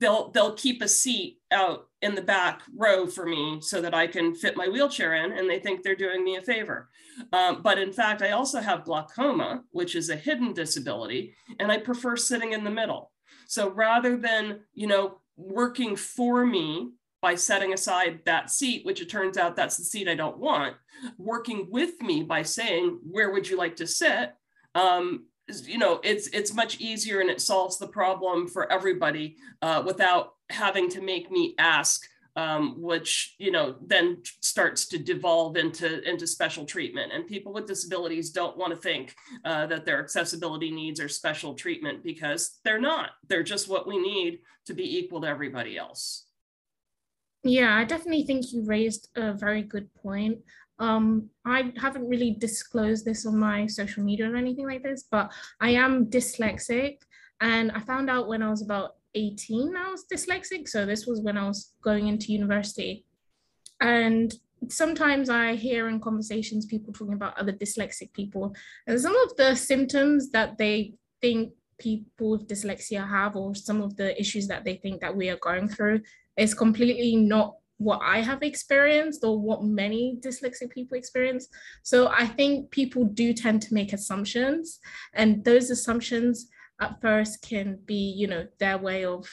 they'll 0.00 0.32
they'll 0.32 0.54
keep 0.54 0.82
a 0.82 0.88
seat 0.88 1.38
out 1.52 1.86
in 2.02 2.16
the 2.16 2.22
back 2.36 2.62
row 2.76 3.06
for 3.06 3.26
me 3.26 3.60
so 3.60 3.80
that 3.80 3.94
I 3.94 4.08
can 4.08 4.34
fit 4.34 4.56
my 4.56 4.66
wheelchair 4.66 5.14
in, 5.24 5.30
and 5.30 5.48
they 5.48 5.60
think 5.60 5.84
they're 5.84 5.94
doing 5.94 6.24
me 6.24 6.34
a 6.34 6.42
favor. 6.42 6.88
Um, 7.32 7.62
but 7.62 7.78
in 7.78 7.92
fact, 7.92 8.22
I 8.22 8.32
also 8.32 8.60
have 8.60 8.84
glaucoma, 8.84 9.62
which 9.70 9.94
is 9.94 10.10
a 10.10 10.16
hidden 10.16 10.52
disability, 10.52 11.36
and 11.60 11.70
I 11.70 11.78
prefer 11.78 12.16
sitting 12.16 12.54
in 12.54 12.64
the 12.64 12.70
middle. 12.70 13.12
So 13.50 13.68
rather 13.68 14.16
than 14.16 14.60
you 14.74 14.86
know 14.86 15.18
working 15.36 15.96
for 15.96 16.46
me 16.46 16.92
by 17.20 17.34
setting 17.34 17.72
aside 17.72 18.20
that 18.24 18.48
seat, 18.48 18.86
which 18.86 19.00
it 19.00 19.10
turns 19.10 19.36
out 19.36 19.56
that's 19.56 19.76
the 19.76 19.82
seat 19.82 20.06
I 20.06 20.14
don't 20.14 20.38
want, 20.38 20.76
working 21.18 21.66
with 21.68 22.00
me 22.00 22.22
by 22.22 22.44
saying, 22.44 23.00
where 23.02 23.32
would 23.32 23.48
you 23.48 23.56
like 23.56 23.74
to 23.76 23.88
sit? 23.88 24.34
Um, 24.76 25.26
you 25.64 25.78
know, 25.78 25.98
it's 26.04 26.28
it's 26.28 26.54
much 26.54 26.78
easier 26.78 27.18
and 27.18 27.28
it 27.28 27.40
solves 27.40 27.76
the 27.76 27.88
problem 27.88 28.46
for 28.46 28.70
everybody 28.72 29.36
uh, 29.62 29.82
without 29.84 30.34
having 30.48 30.88
to 30.90 31.00
make 31.00 31.28
me 31.28 31.56
ask, 31.58 32.06
um, 32.36 32.80
which 32.80 33.34
you 33.38 33.50
know 33.50 33.76
then 33.86 34.22
starts 34.40 34.86
to 34.88 34.98
devolve 34.98 35.56
into 35.56 36.02
into 36.08 36.26
special 36.26 36.64
treatment. 36.64 37.12
And 37.12 37.26
people 37.26 37.52
with 37.52 37.66
disabilities 37.66 38.30
don't 38.30 38.56
want 38.56 38.72
to 38.72 38.78
think 38.78 39.14
uh, 39.44 39.66
that 39.66 39.84
their 39.84 40.02
accessibility 40.02 40.70
needs 40.70 41.00
are 41.00 41.08
special 41.08 41.54
treatment 41.54 42.02
because 42.02 42.58
they're 42.64 42.80
not. 42.80 43.10
They're 43.28 43.42
just 43.42 43.68
what 43.68 43.86
we 43.86 43.98
need 43.98 44.40
to 44.66 44.74
be 44.74 44.98
equal 44.98 45.20
to 45.22 45.28
everybody 45.28 45.76
else. 45.76 46.26
Yeah, 47.42 47.74
I 47.74 47.84
definitely 47.84 48.24
think 48.24 48.52
you 48.52 48.64
raised 48.64 49.08
a 49.16 49.32
very 49.32 49.62
good 49.62 49.92
point. 49.94 50.38
Um, 50.78 51.28
I 51.44 51.72
haven't 51.76 52.08
really 52.08 52.32
disclosed 52.32 53.04
this 53.04 53.26
on 53.26 53.38
my 53.38 53.66
social 53.66 54.02
media 54.02 54.30
or 54.30 54.36
anything 54.36 54.66
like 54.66 54.82
this, 54.82 55.04
but 55.10 55.32
I 55.60 55.70
am 55.70 56.06
dyslexic. 56.06 56.98
And 57.40 57.70
I 57.72 57.80
found 57.80 58.10
out 58.10 58.28
when 58.28 58.42
I 58.42 58.50
was 58.50 58.62
about 58.62 58.96
18, 59.14 59.76
I 59.76 59.90
was 59.90 60.04
dyslexic. 60.12 60.68
So 60.68 60.86
this 60.86 61.06
was 61.06 61.20
when 61.20 61.36
I 61.36 61.46
was 61.46 61.72
going 61.82 62.08
into 62.08 62.32
university. 62.32 63.04
And 63.80 64.34
sometimes 64.68 65.30
I 65.30 65.54
hear 65.54 65.88
in 65.88 66.00
conversations 66.00 66.66
people 66.66 66.92
talking 66.92 67.14
about 67.14 67.38
other 67.38 67.52
dyslexic 67.52 68.12
people, 68.12 68.54
and 68.86 69.00
some 69.00 69.16
of 69.16 69.34
the 69.36 69.54
symptoms 69.54 70.30
that 70.32 70.58
they 70.58 70.94
think 71.22 71.52
people 71.78 72.30
with 72.30 72.46
dyslexia 72.46 73.08
have, 73.08 73.36
or 73.36 73.54
some 73.54 73.80
of 73.80 73.96
the 73.96 74.18
issues 74.20 74.46
that 74.48 74.64
they 74.64 74.74
think 74.76 75.00
that 75.00 75.16
we 75.16 75.30
are 75.30 75.38
going 75.38 75.66
through, 75.66 76.02
is 76.36 76.52
completely 76.52 77.16
not 77.16 77.56
what 77.78 78.00
I 78.02 78.20
have 78.20 78.42
experienced 78.42 79.24
or 79.24 79.40
what 79.40 79.64
many 79.64 80.18
dyslexic 80.20 80.68
people 80.68 80.98
experience. 80.98 81.48
So 81.82 82.08
I 82.08 82.26
think 82.26 82.70
people 82.70 83.06
do 83.06 83.32
tend 83.32 83.62
to 83.62 83.72
make 83.72 83.94
assumptions, 83.94 84.78
and 85.14 85.42
those 85.42 85.70
assumptions 85.70 86.48
at 86.80 87.00
first 87.00 87.42
can 87.42 87.78
be, 87.84 88.14
you 88.16 88.26
know, 88.26 88.46
their 88.58 88.78
way 88.78 89.04
of 89.04 89.28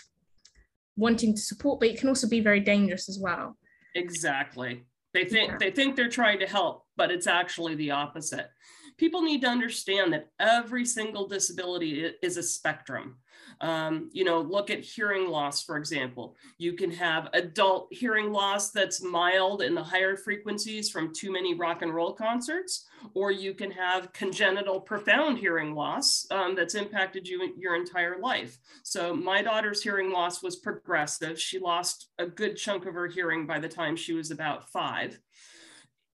wanting 0.95 1.33
to 1.33 1.41
support, 1.41 1.79
but 1.79 1.89
it 1.89 1.99
can 1.99 2.09
also 2.09 2.27
be 2.27 2.41
very 2.41 2.59
dangerous 2.59 3.07
as 3.07 3.19
well. 3.19 3.57
Exactly. 3.95 4.83
They 5.13 5.25
think 5.25 5.51
yeah. 5.51 5.57
they 5.59 5.71
think 5.71 5.95
they're 5.95 6.09
trying 6.09 6.39
to 6.39 6.47
help, 6.47 6.85
but 6.95 7.09
it's 7.11 7.27
actually 7.27 7.75
the 7.75 7.91
opposite. 7.91 8.49
People 8.97 9.21
need 9.21 9.41
to 9.41 9.47
understand 9.47 10.13
that 10.13 10.29
every 10.39 10.85
single 10.85 11.27
disability 11.27 12.11
is 12.21 12.37
a 12.37 12.43
spectrum. 12.43 13.17
Um, 13.61 14.09
you 14.11 14.23
know, 14.23 14.41
look 14.41 14.69
at 14.69 14.79
hearing 14.79 15.29
loss, 15.29 15.63
for 15.63 15.77
example. 15.77 16.35
You 16.57 16.73
can 16.73 16.91
have 16.91 17.29
adult 17.33 17.87
hearing 17.91 18.31
loss 18.31 18.71
that's 18.71 19.01
mild 19.01 19.61
in 19.61 19.73
the 19.73 19.83
higher 19.83 20.15
frequencies 20.15 20.89
from 20.89 21.13
too 21.13 21.31
many 21.31 21.53
rock 21.53 21.81
and 21.81 21.93
roll 21.93 22.13
concerts, 22.13 22.85
or 23.13 23.31
you 23.31 23.53
can 23.53 23.71
have 23.71 24.13
congenital 24.13 24.79
profound 24.79 25.37
hearing 25.37 25.73
loss 25.73 26.27
um, 26.31 26.55
that's 26.55 26.75
impacted 26.75 27.27
you 27.27 27.53
your 27.57 27.75
entire 27.75 28.19
life. 28.19 28.57
So 28.83 29.15
my 29.15 29.41
daughter's 29.41 29.81
hearing 29.81 30.11
loss 30.11 30.43
was 30.43 30.57
progressive. 30.57 31.39
She 31.39 31.59
lost 31.59 32.09
a 32.19 32.25
good 32.25 32.57
chunk 32.57 32.85
of 32.85 32.93
her 32.93 33.07
hearing 33.07 33.47
by 33.47 33.59
the 33.59 33.69
time 33.69 33.95
she 33.95 34.13
was 34.13 34.31
about 34.31 34.69
five 34.69 35.19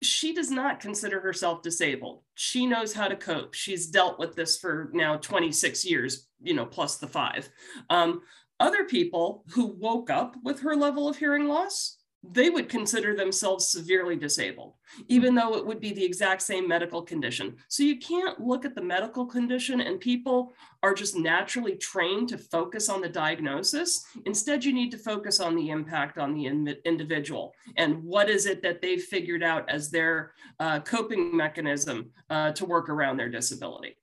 she 0.02 0.34
does 0.34 0.50
not 0.50 0.80
consider 0.80 1.20
herself 1.20 1.62
disabled. 1.62 2.24
She 2.36 2.66
knows 2.66 2.94
how 2.94 3.08
to 3.08 3.16
cope. 3.16 3.54
She's 3.54 3.88
dealt 3.88 4.18
with 4.18 4.36
this 4.36 4.58
for 4.58 4.90
now 4.94 5.18
26 5.18 5.86
years, 5.86 6.28
you 6.42 6.54
know, 6.54 6.66
plus 6.66 6.98
the 6.98 7.08
five. 7.08 7.50
Um, 7.90 8.22
other 8.60 8.86
people 8.86 9.44
who 9.50 9.68
woke 9.68 10.10
up 10.10 10.36
with 10.44 10.62
her 10.62 10.76
level 10.76 11.08
of 11.08 11.18
hearing 11.18 11.48
loss 11.48 11.99
they 12.22 12.50
would 12.50 12.68
consider 12.68 13.16
themselves 13.16 13.70
severely 13.70 14.16
disabled, 14.16 14.74
even 15.08 15.34
though 15.34 15.56
it 15.56 15.66
would 15.66 15.80
be 15.80 15.94
the 15.94 16.04
exact 16.04 16.42
same 16.42 16.68
medical 16.68 17.02
condition. 17.02 17.56
So 17.70 17.82
you 17.84 17.98
can't 17.98 18.42
look 18.42 18.66
at 18.66 18.76
the 18.76 18.82
medical 18.82 19.26
condition 19.26 19.80
and 19.80 20.02
people 20.02 20.54
are 20.84 20.94
just 20.94 21.16
naturally 21.16 21.76
trained 21.76 22.28
to 22.30 22.38
focus 22.38 22.90
on 22.90 23.02
the 23.02 23.08
diagnosis. 23.08 24.06
Instead, 24.26 24.66
you 24.66 24.74
need 24.74 24.92
to 24.92 24.98
focus 24.98 25.40
on 25.40 25.56
the 25.56 25.70
impact 25.70 26.18
on 26.18 26.34
the 26.34 26.48
in 26.48 26.68
individual 26.84 27.54
and 27.78 28.04
what 28.04 28.30
is 28.30 28.46
it 28.46 28.62
that 28.64 28.82
they've 28.82 29.04
figured 29.04 29.44
out 29.44 29.70
as 29.70 29.90
their 29.90 30.34
uh, 30.60 30.80
coping 30.82 31.36
mechanism 31.36 32.12
uh, 32.30 32.52
to 32.52 32.66
work 32.66 32.90
around 32.90 33.16
their 33.16 33.30
disability. 33.30 33.96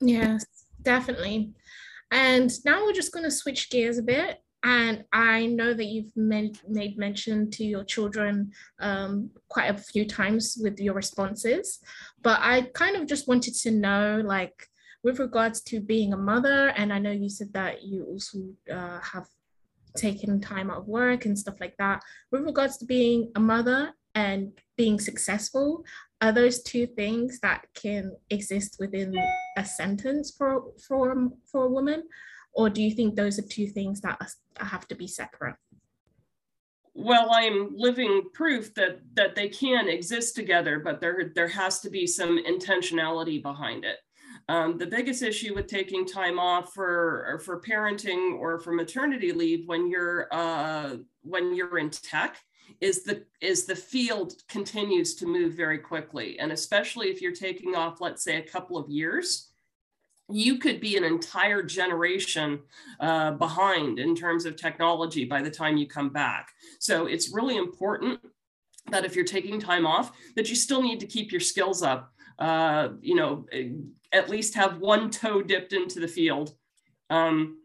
Yes, 0.00 0.46
definitely. 0.80 1.52
And 2.10 2.50
now 2.64 2.84
we're 2.84 2.92
just 2.92 3.12
going 3.12 3.24
to 3.24 3.30
switch 3.30 3.68
gears 3.68 3.98
a 3.98 4.02
bit 4.02 4.38
and 4.62 5.04
I 5.12 5.46
know 5.46 5.72
that 5.72 5.84
you've 5.84 6.16
made, 6.16 6.58
mention 6.66 7.50
to 7.52 7.64
your 7.64 7.84
children 7.84 8.52
um, 8.80 9.30
quite 9.48 9.70
a 9.70 9.78
few 9.78 10.04
times 10.06 10.58
with 10.60 10.80
your 10.80 10.94
responses, 10.94 11.80
but 12.22 12.40
I 12.42 12.62
kind 12.74 12.96
of 12.96 13.06
just 13.06 13.28
wanted 13.28 13.54
to 13.54 13.70
know, 13.70 14.20
like, 14.24 14.68
with 15.04 15.20
regards 15.20 15.60
to 15.62 15.80
being 15.80 16.12
a 16.12 16.16
mother, 16.16 16.68
and 16.76 16.92
I 16.92 16.98
know 16.98 17.12
you 17.12 17.28
said 17.28 17.52
that 17.52 17.84
you 17.84 18.04
also 18.04 18.38
uh, 18.72 19.00
have 19.00 19.26
taken 19.96 20.40
time 20.40 20.70
out 20.70 20.78
of 20.78 20.88
work 20.88 21.24
and 21.24 21.38
stuff 21.38 21.60
like 21.60 21.76
that. 21.78 22.02
With 22.30 22.42
regards 22.42 22.78
to 22.78 22.84
being 22.84 23.30
a 23.36 23.40
mother 23.40 23.92
and 24.14 24.52
being 24.76 24.98
successful, 24.98 25.84
are 26.20 26.32
those 26.32 26.62
two 26.62 26.86
things 26.86 27.38
that 27.40 27.64
can 27.74 28.12
exist 28.30 28.76
within 28.80 29.14
a 29.56 29.64
sentence 29.64 30.34
for 30.36 30.72
for 30.86 31.30
for 31.50 31.64
a 31.64 31.70
woman? 31.70 32.02
Or 32.52 32.68
do 32.68 32.82
you 32.82 32.90
think 32.90 33.14
those 33.14 33.38
are 33.38 33.42
two 33.42 33.68
things 33.68 34.00
that 34.00 34.20
have 34.56 34.86
to 34.88 34.94
be 34.94 35.06
separate? 35.06 35.56
Well, 36.94 37.28
I'm 37.32 37.76
living 37.76 38.24
proof 38.34 38.74
that 38.74 39.00
that 39.14 39.36
they 39.36 39.48
can 39.48 39.88
exist 39.88 40.34
together, 40.34 40.80
but 40.80 41.00
there 41.00 41.30
there 41.34 41.48
has 41.48 41.78
to 41.80 41.90
be 41.90 42.06
some 42.06 42.42
intentionality 42.44 43.40
behind 43.40 43.84
it. 43.84 43.98
Um, 44.48 44.78
the 44.78 44.86
biggest 44.86 45.22
issue 45.22 45.54
with 45.54 45.68
taking 45.68 46.06
time 46.06 46.40
off 46.40 46.72
for 46.74 47.40
for 47.44 47.60
parenting 47.60 48.36
or 48.38 48.58
for 48.58 48.72
maternity 48.72 49.30
leave 49.30 49.68
when 49.68 49.88
you're 49.88 50.26
uh, 50.32 50.96
when 51.22 51.54
you're 51.54 51.78
in 51.78 51.90
tech 51.90 52.38
is 52.80 53.04
the 53.04 53.24
is 53.40 53.66
the 53.66 53.76
field 53.76 54.32
continues 54.48 55.14
to 55.16 55.26
move 55.26 55.54
very 55.54 55.78
quickly, 55.78 56.38
and 56.40 56.50
especially 56.50 57.08
if 57.08 57.20
you're 57.20 57.32
taking 57.32 57.74
off, 57.74 58.00
let's 58.00 58.24
say, 58.24 58.38
a 58.38 58.42
couple 58.42 58.76
of 58.76 58.88
years 58.90 59.47
you 60.30 60.58
could 60.58 60.80
be 60.80 60.96
an 60.96 61.04
entire 61.04 61.62
generation 61.62 62.60
uh, 63.00 63.32
behind 63.32 63.98
in 63.98 64.14
terms 64.14 64.44
of 64.44 64.56
technology 64.56 65.24
by 65.24 65.40
the 65.40 65.50
time 65.50 65.76
you 65.76 65.86
come 65.86 66.10
back. 66.10 66.50
So 66.78 67.06
it's 67.06 67.32
really 67.32 67.56
important 67.56 68.20
that 68.90 69.04
if 69.04 69.16
you're 69.16 69.24
taking 69.24 69.60
time 69.60 69.86
off, 69.86 70.12
that 70.36 70.48
you 70.48 70.54
still 70.54 70.82
need 70.82 71.00
to 71.00 71.06
keep 71.06 71.32
your 71.32 71.40
skills 71.40 71.82
up. 71.82 72.12
Uh, 72.38 72.90
you 73.00 73.14
know, 73.14 73.46
at 74.12 74.28
least 74.28 74.54
have 74.54 74.78
one 74.78 75.10
toe 75.10 75.42
dipped 75.42 75.72
into 75.72 75.98
the 75.98 76.08
field. 76.08 76.54
Um, 77.10 77.58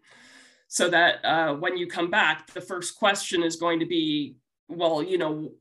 so 0.67 0.89
that 0.89 1.23
uh, 1.23 1.53
when 1.53 1.77
you 1.77 1.85
come 1.85 2.09
back, 2.09 2.51
the 2.53 2.61
first 2.61 2.97
question 2.97 3.43
is 3.43 3.57
going 3.57 3.79
to 3.79 3.85
be, 3.85 4.37
well, 4.67 5.03
you 5.03 5.17
know, 5.19 5.51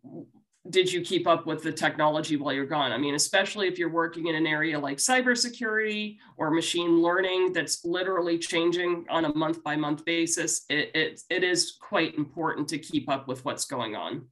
did 0.70 0.92
you 0.92 1.00
keep 1.00 1.26
up 1.26 1.44
with 1.44 1.62
the 1.62 1.72
technology 1.72 2.36
while 2.36 2.52
you're 2.52 2.66
gone? 2.66 2.92
I 2.92 2.98
mean, 2.98 3.14
especially 3.14 3.66
if 3.66 3.78
you're 3.78 3.90
working 3.90 4.28
in 4.28 4.36
an 4.36 4.46
area 4.46 4.78
like 4.78 4.98
cybersecurity 4.98 6.18
or 6.36 6.50
machine 6.50 7.02
learning 7.02 7.52
that's 7.52 7.84
literally 7.84 8.38
changing 8.38 9.04
on 9.10 9.24
a 9.24 9.34
month 9.34 9.62
by 9.64 9.74
month 9.74 10.04
basis, 10.04 10.64
it, 10.68 10.90
it, 10.94 11.20
it 11.30 11.42
is 11.42 11.76
quite 11.80 12.16
important 12.16 12.68
to 12.68 12.78
keep 12.78 13.10
up 13.10 13.26
with 13.26 13.44
what's 13.44 13.64
going 13.64 13.96
on. 13.96 14.26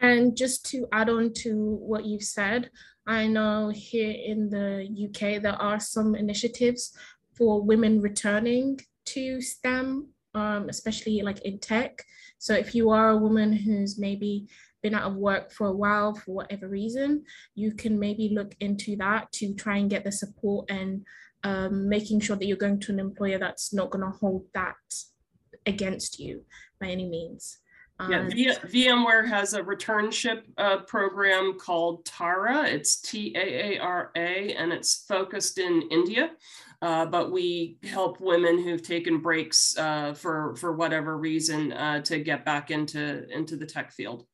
And 0.00 0.36
just 0.36 0.64
to 0.70 0.86
add 0.92 1.10
on 1.10 1.32
to 1.34 1.76
what 1.80 2.06
you've 2.06 2.22
said, 2.22 2.70
I 3.06 3.26
know 3.26 3.70
here 3.74 4.14
in 4.24 4.48
the 4.48 4.88
UK, 5.08 5.42
there 5.42 5.60
are 5.60 5.80
some 5.80 6.14
initiatives 6.14 6.96
for 7.34 7.62
women 7.62 8.00
returning 8.00 8.80
to 9.06 9.40
STEM, 9.40 10.08
um, 10.34 10.68
especially 10.68 11.22
like 11.22 11.40
in 11.42 11.58
tech. 11.58 12.02
So 12.38 12.54
if 12.54 12.74
you 12.74 12.90
are 12.90 13.10
a 13.10 13.16
woman 13.16 13.52
who's 13.52 13.98
maybe 13.98 14.48
been 14.86 14.94
out 14.94 15.10
of 15.10 15.16
work 15.16 15.50
for 15.50 15.66
a 15.66 15.72
while 15.72 16.14
for 16.14 16.32
whatever 16.32 16.68
reason, 16.68 17.24
you 17.56 17.72
can 17.72 17.98
maybe 17.98 18.30
look 18.32 18.54
into 18.60 18.94
that 18.96 19.32
to 19.32 19.52
try 19.54 19.78
and 19.78 19.90
get 19.90 20.04
the 20.04 20.12
support 20.12 20.70
and 20.70 21.04
um, 21.42 21.88
making 21.88 22.20
sure 22.20 22.36
that 22.36 22.46
you're 22.46 22.56
going 22.56 22.78
to 22.78 22.92
an 22.92 23.00
employer 23.00 23.38
that's 23.38 23.74
not 23.74 23.90
going 23.90 24.04
to 24.04 24.16
hold 24.18 24.44
that 24.54 24.76
against 25.66 26.20
you 26.20 26.44
by 26.80 26.86
any 26.86 27.08
means. 27.08 27.58
Yeah, 28.10 28.28
v- 28.28 28.84
VMware 28.88 29.26
has 29.26 29.54
a 29.54 29.62
returnship 29.62 30.42
uh, 30.58 30.80
program 30.80 31.58
called 31.58 32.04
Taara. 32.04 32.66
It's 32.66 33.00
T 33.00 33.34
A 33.34 33.76
A 33.76 33.78
R 33.78 34.10
A, 34.14 34.52
and 34.52 34.70
it's 34.70 35.06
focused 35.08 35.56
in 35.56 35.82
India. 35.90 36.30
Uh, 36.82 37.06
but 37.06 37.32
we 37.32 37.78
help 37.84 38.20
women 38.20 38.62
who've 38.62 38.82
taken 38.82 39.20
breaks 39.22 39.78
uh, 39.78 40.12
for 40.12 40.54
for 40.56 40.72
whatever 40.72 41.16
reason 41.16 41.72
uh, 41.72 42.02
to 42.02 42.18
get 42.18 42.44
back 42.44 42.70
into 42.70 43.26
into 43.30 43.56
the 43.56 43.64
tech 43.64 43.92
field. 43.92 44.26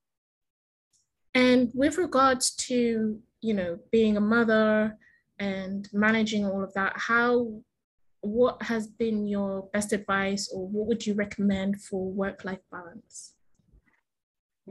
And 1.34 1.70
with 1.74 1.98
regards 1.98 2.50
to, 2.68 3.18
you 3.40 3.54
know, 3.54 3.78
being 3.90 4.16
a 4.16 4.20
mother 4.20 4.98
and 5.38 5.88
managing 5.92 6.44
all 6.44 6.62
of 6.62 6.74
that, 6.74 6.92
how, 6.96 7.62
what 8.20 8.62
has 8.62 8.86
been 8.86 9.26
your 9.26 9.68
best 9.72 9.92
advice 9.92 10.50
or 10.52 10.68
what 10.68 10.86
would 10.86 11.06
you 11.06 11.14
recommend 11.14 11.82
for 11.82 12.10
work 12.10 12.44
life 12.44 12.60
balance? 12.70 13.34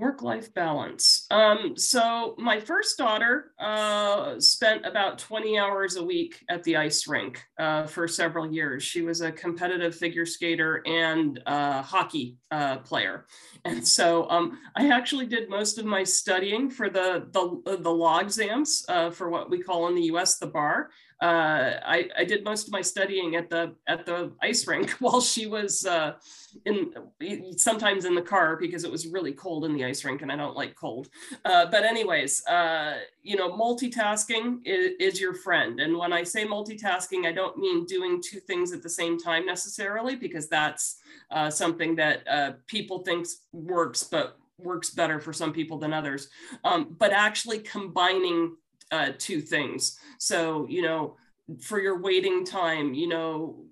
Work 0.02 0.24
life 0.24 0.52
balance. 0.56 1.28
Um, 1.30 1.78
so, 1.78 2.34
my 2.40 2.60
first 2.60 2.98
daughter 2.98 3.52
uh, 3.60 4.40
spent 4.40 4.84
about 4.84 5.20
20 5.20 5.60
hours 5.60 5.96
a 5.96 6.04
week 6.04 6.44
at 6.50 6.64
the 6.64 6.76
ice 6.76 7.08
rink 7.08 7.40
uh, 7.60 7.86
for 7.86 8.08
several 8.08 8.52
years. 8.52 8.82
She 8.82 9.04
was 9.04 9.22
a 9.22 9.32
competitive 9.32 9.94
figure 9.94 10.26
skater 10.26 10.82
and 10.88 11.40
uh, 11.46 11.84
hockey 11.84 12.40
uh, 12.50 12.78
player. 12.78 13.28
And 13.64 13.88
so, 13.88 14.28
um, 14.32 14.58
I 14.76 14.90
actually 14.90 15.28
did 15.28 15.48
most 15.48 15.78
of 15.78 15.86
my 15.86 16.04
studying 16.04 16.72
for 16.72 16.90
the, 16.90 17.28
the, 17.32 17.78
the 17.78 17.92
law 17.92 18.18
exams 18.18 18.84
uh, 18.90 19.12
for 19.12 19.30
what 19.30 19.52
we 19.52 19.62
call 19.62 19.88
in 19.88 19.94
the 19.94 20.10
US 20.14 20.40
the 20.40 20.48
bar 20.48 20.90
uh, 21.22 21.80
I, 21.86 22.10
I, 22.18 22.24
did 22.24 22.44
most 22.44 22.66
of 22.66 22.74
my 22.74 22.82
studying 22.82 23.36
at 23.36 23.48
the 23.48 23.76
at 23.86 24.08
the 24.08 24.32
ice 24.42 24.66
rink 24.66 24.90
while 25.00 25.22
she 25.22 25.46
was 25.46 25.86
uh, 25.86 26.14
in 26.66 26.94
sometimes 27.58 28.06
in 28.06 28.16
the 28.16 28.24
car 28.24 28.58
because 28.58 28.84
it 28.84 28.92
was 28.92 29.06
really 29.06 29.32
cold 29.32 29.64
in 29.66 29.74
the 29.74 29.86
ice 29.86 30.04
rink 30.04 30.24
and 30.24 30.32
I 30.32 30.36
don't 30.36 30.56
like 30.56 30.76
cold. 30.76 31.10
Uh, 31.46 31.68
but 31.68 31.84
anyways, 31.84 32.44
uh, 32.48 32.98
you 33.22 33.36
know, 33.36 33.52
multitasking 33.52 34.62
is, 34.66 34.94
is, 35.00 35.22
your 35.22 35.36
friend. 35.36 35.80
And 35.80 35.96
when 35.96 36.12
I 36.12 36.24
say 36.24 36.44
multitasking, 36.44 37.28
I 37.28 37.34
don't 37.34 37.56
mean 37.56 37.86
doing 37.86 38.20
two 38.24 38.40
things 38.40 38.74
at 38.74 38.82
the 38.82 38.90
same 38.90 39.20
time 39.20 39.46
necessarily 39.46 40.16
because 40.16 40.50
that's 40.50 41.02
uh, 41.30 41.52
something 41.52 41.96
that 41.98 42.66
people 42.66 43.00
think 43.04 43.28
works, 43.54 44.04
but 44.04 44.40
works 44.58 44.90
better 44.90 45.20
for 45.20 45.34
some 45.34 45.54
people 45.54 45.78
than 45.78 45.94
others. 45.94 46.30
Um, 46.64 46.96
but 46.98 47.12
actually 47.12 47.60
combining 47.60 48.56
uh, 48.92 49.12
two 49.18 49.42
things. 49.42 50.00
So, 50.18 50.68
you 50.70 50.82
know, 50.82 51.16
for 51.60 51.80
your 51.80 52.00
waiting 52.00 52.46
time, 52.46 52.94
you 52.94 53.08
know, 53.08 53.66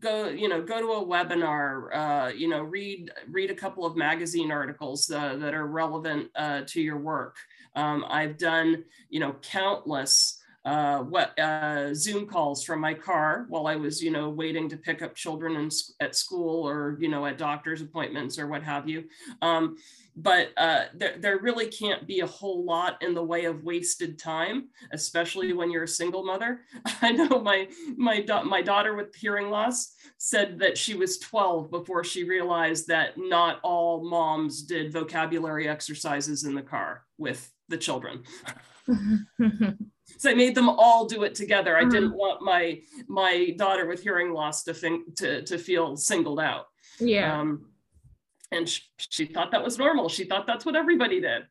go 0.00 0.28
you 0.28 0.48
know 0.48 0.62
go 0.62 0.80
to 0.80 0.92
a 0.92 1.06
webinar 1.06 1.94
uh, 1.94 2.28
you 2.28 2.48
know 2.48 2.62
read 2.62 3.10
read 3.30 3.50
a 3.50 3.54
couple 3.54 3.84
of 3.84 3.96
magazine 3.96 4.50
articles 4.50 5.10
uh, 5.10 5.36
that 5.36 5.54
are 5.54 5.66
relevant 5.66 6.30
uh, 6.36 6.62
to 6.66 6.80
your 6.80 6.96
work 6.96 7.36
um, 7.76 8.04
i've 8.08 8.38
done 8.38 8.82
you 9.10 9.20
know 9.20 9.36
countless 9.42 10.40
uh, 10.64 10.98
what 10.98 11.38
uh, 11.38 11.94
zoom 11.94 12.26
calls 12.26 12.64
from 12.64 12.80
my 12.80 12.94
car 12.94 13.44
while 13.50 13.66
i 13.66 13.76
was 13.76 14.02
you 14.02 14.10
know 14.10 14.30
waiting 14.30 14.68
to 14.70 14.76
pick 14.76 15.02
up 15.02 15.14
children 15.14 15.56
in, 15.56 15.68
at 16.00 16.16
school 16.16 16.66
or 16.66 16.96
you 16.98 17.08
know 17.08 17.26
at 17.26 17.36
doctor's 17.36 17.82
appointments 17.82 18.38
or 18.38 18.46
what 18.46 18.62
have 18.62 18.88
you 18.88 19.04
um, 19.42 19.76
but 20.20 20.48
uh, 20.56 20.86
there, 20.94 21.14
there 21.18 21.38
really 21.38 21.68
can't 21.68 22.06
be 22.06 22.20
a 22.20 22.26
whole 22.26 22.64
lot 22.64 23.00
in 23.02 23.14
the 23.14 23.22
way 23.22 23.44
of 23.44 23.62
wasted 23.62 24.18
time, 24.18 24.68
especially 24.92 25.52
when 25.52 25.70
you're 25.70 25.84
a 25.84 25.88
single 25.88 26.24
mother. 26.24 26.62
I 27.02 27.12
know 27.12 27.40
my 27.40 27.68
my 27.96 28.24
my 28.44 28.60
daughter 28.60 28.96
with 28.96 29.14
hearing 29.14 29.48
loss 29.48 29.94
said 30.18 30.58
that 30.58 30.76
she 30.76 30.94
was 30.94 31.18
12 31.18 31.70
before 31.70 32.02
she 32.02 32.24
realized 32.24 32.88
that 32.88 33.12
not 33.16 33.60
all 33.62 34.08
moms 34.08 34.62
did 34.62 34.92
vocabulary 34.92 35.68
exercises 35.68 36.42
in 36.42 36.54
the 36.54 36.62
car 36.62 37.04
with 37.16 37.52
the 37.68 37.78
children. 37.78 38.24
so 40.18 40.30
I 40.30 40.34
made 40.34 40.56
them 40.56 40.68
all 40.68 41.06
do 41.06 41.22
it 41.22 41.36
together. 41.36 41.76
I 41.76 41.84
didn't 41.84 42.08
mm-hmm. 42.08 42.18
want 42.18 42.42
my 42.42 42.80
my 43.06 43.54
daughter 43.56 43.86
with 43.86 44.02
hearing 44.02 44.32
loss 44.32 44.64
to 44.64 44.74
think 44.74 45.14
to 45.18 45.42
to 45.42 45.58
feel 45.58 45.96
singled 45.96 46.40
out. 46.40 46.66
Yeah. 46.98 47.38
Um, 47.38 47.66
and 48.52 48.68
she, 48.68 48.82
she 48.96 49.24
thought 49.26 49.50
that 49.52 49.62
was 49.62 49.78
normal. 49.78 50.08
She 50.08 50.24
thought 50.24 50.46
that's 50.46 50.64
what 50.64 50.76
everybody 50.76 51.20
did. 51.20 51.42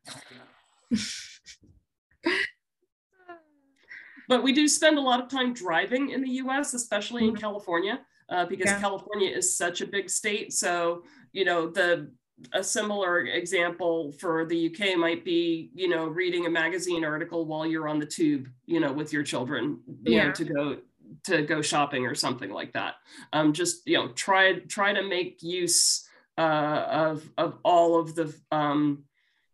but 4.28 4.42
we 4.42 4.52
do 4.52 4.66
spend 4.68 4.98
a 4.98 5.00
lot 5.00 5.20
of 5.20 5.28
time 5.28 5.52
driving 5.52 6.10
in 6.10 6.22
the 6.22 6.30
US, 6.30 6.74
especially 6.74 7.24
in 7.24 7.30
mm-hmm. 7.30 7.40
California, 7.40 8.00
uh, 8.28 8.46
because 8.46 8.66
yeah. 8.66 8.80
California 8.80 9.30
is 9.30 9.56
such 9.56 9.80
a 9.80 9.86
big 9.86 10.10
state. 10.10 10.52
So, 10.52 11.04
you 11.32 11.44
know, 11.44 11.68
the 11.68 12.10
a 12.52 12.62
similar 12.62 13.20
example 13.20 14.12
for 14.12 14.46
the 14.46 14.66
UK 14.68 14.96
might 14.96 15.24
be, 15.24 15.70
you 15.74 15.88
know, 15.88 16.06
reading 16.06 16.46
a 16.46 16.50
magazine 16.50 17.04
article 17.04 17.46
while 17.46 17.66
you're 17.66 17.88
on 17.88 17.98
the 17.98 18.06
tube, 18.06 18.48
you 18.66 18.78
know, 18.80 18.92
with 18.92 19.12
your 19.12 19.24
children, 19.24 19.80
you 20.04 20.14
yeah. 20.14 20.26
know, 20.26 20.32
to 20.32 20.44
go 20.44 20.76
to 21.24 21.42
go 21.42 21.62
shopping 21.62 22.06
or 22.06 22.14
something 22.14 22.50
like 22.50 22.72
that. 22.74 22.94
Um, 23.32 23.52
just 23.52 23.86
you 23.86 23.98
know, 23.98 24.08
try 24.08 24.60
try 24.60 24.92
to 24.92 25.02
make 25.02 25.42
use 25.42 26.07
uh, 26.38 26.86
of, 26.90 27.28
of 27.36 27.58
all 27.64 28.00
of 28.00 28.14
the 28.14 28.34
um, 28.52 29.04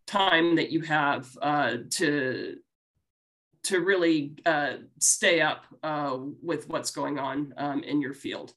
time 0.07 0.55
that 0.57 0.71
you 0.71 0.83
have 0.83 1.26
uh, 1.43 1.79
to, 1.91 2.57
to 3.64 3.81
really 3.81 4.37
uh, 4.45 4.75
stay 5.00 5.41
up 5.41 5.64
uh, 5.83 6.19
with 6.43 6.69
what's 6.69 6.91
going 6.91 7.19
on 7.19 7.55
um, 7.57 7.83
in 7.83 8.00
your 8.00 8.12
field. 8.12 8.53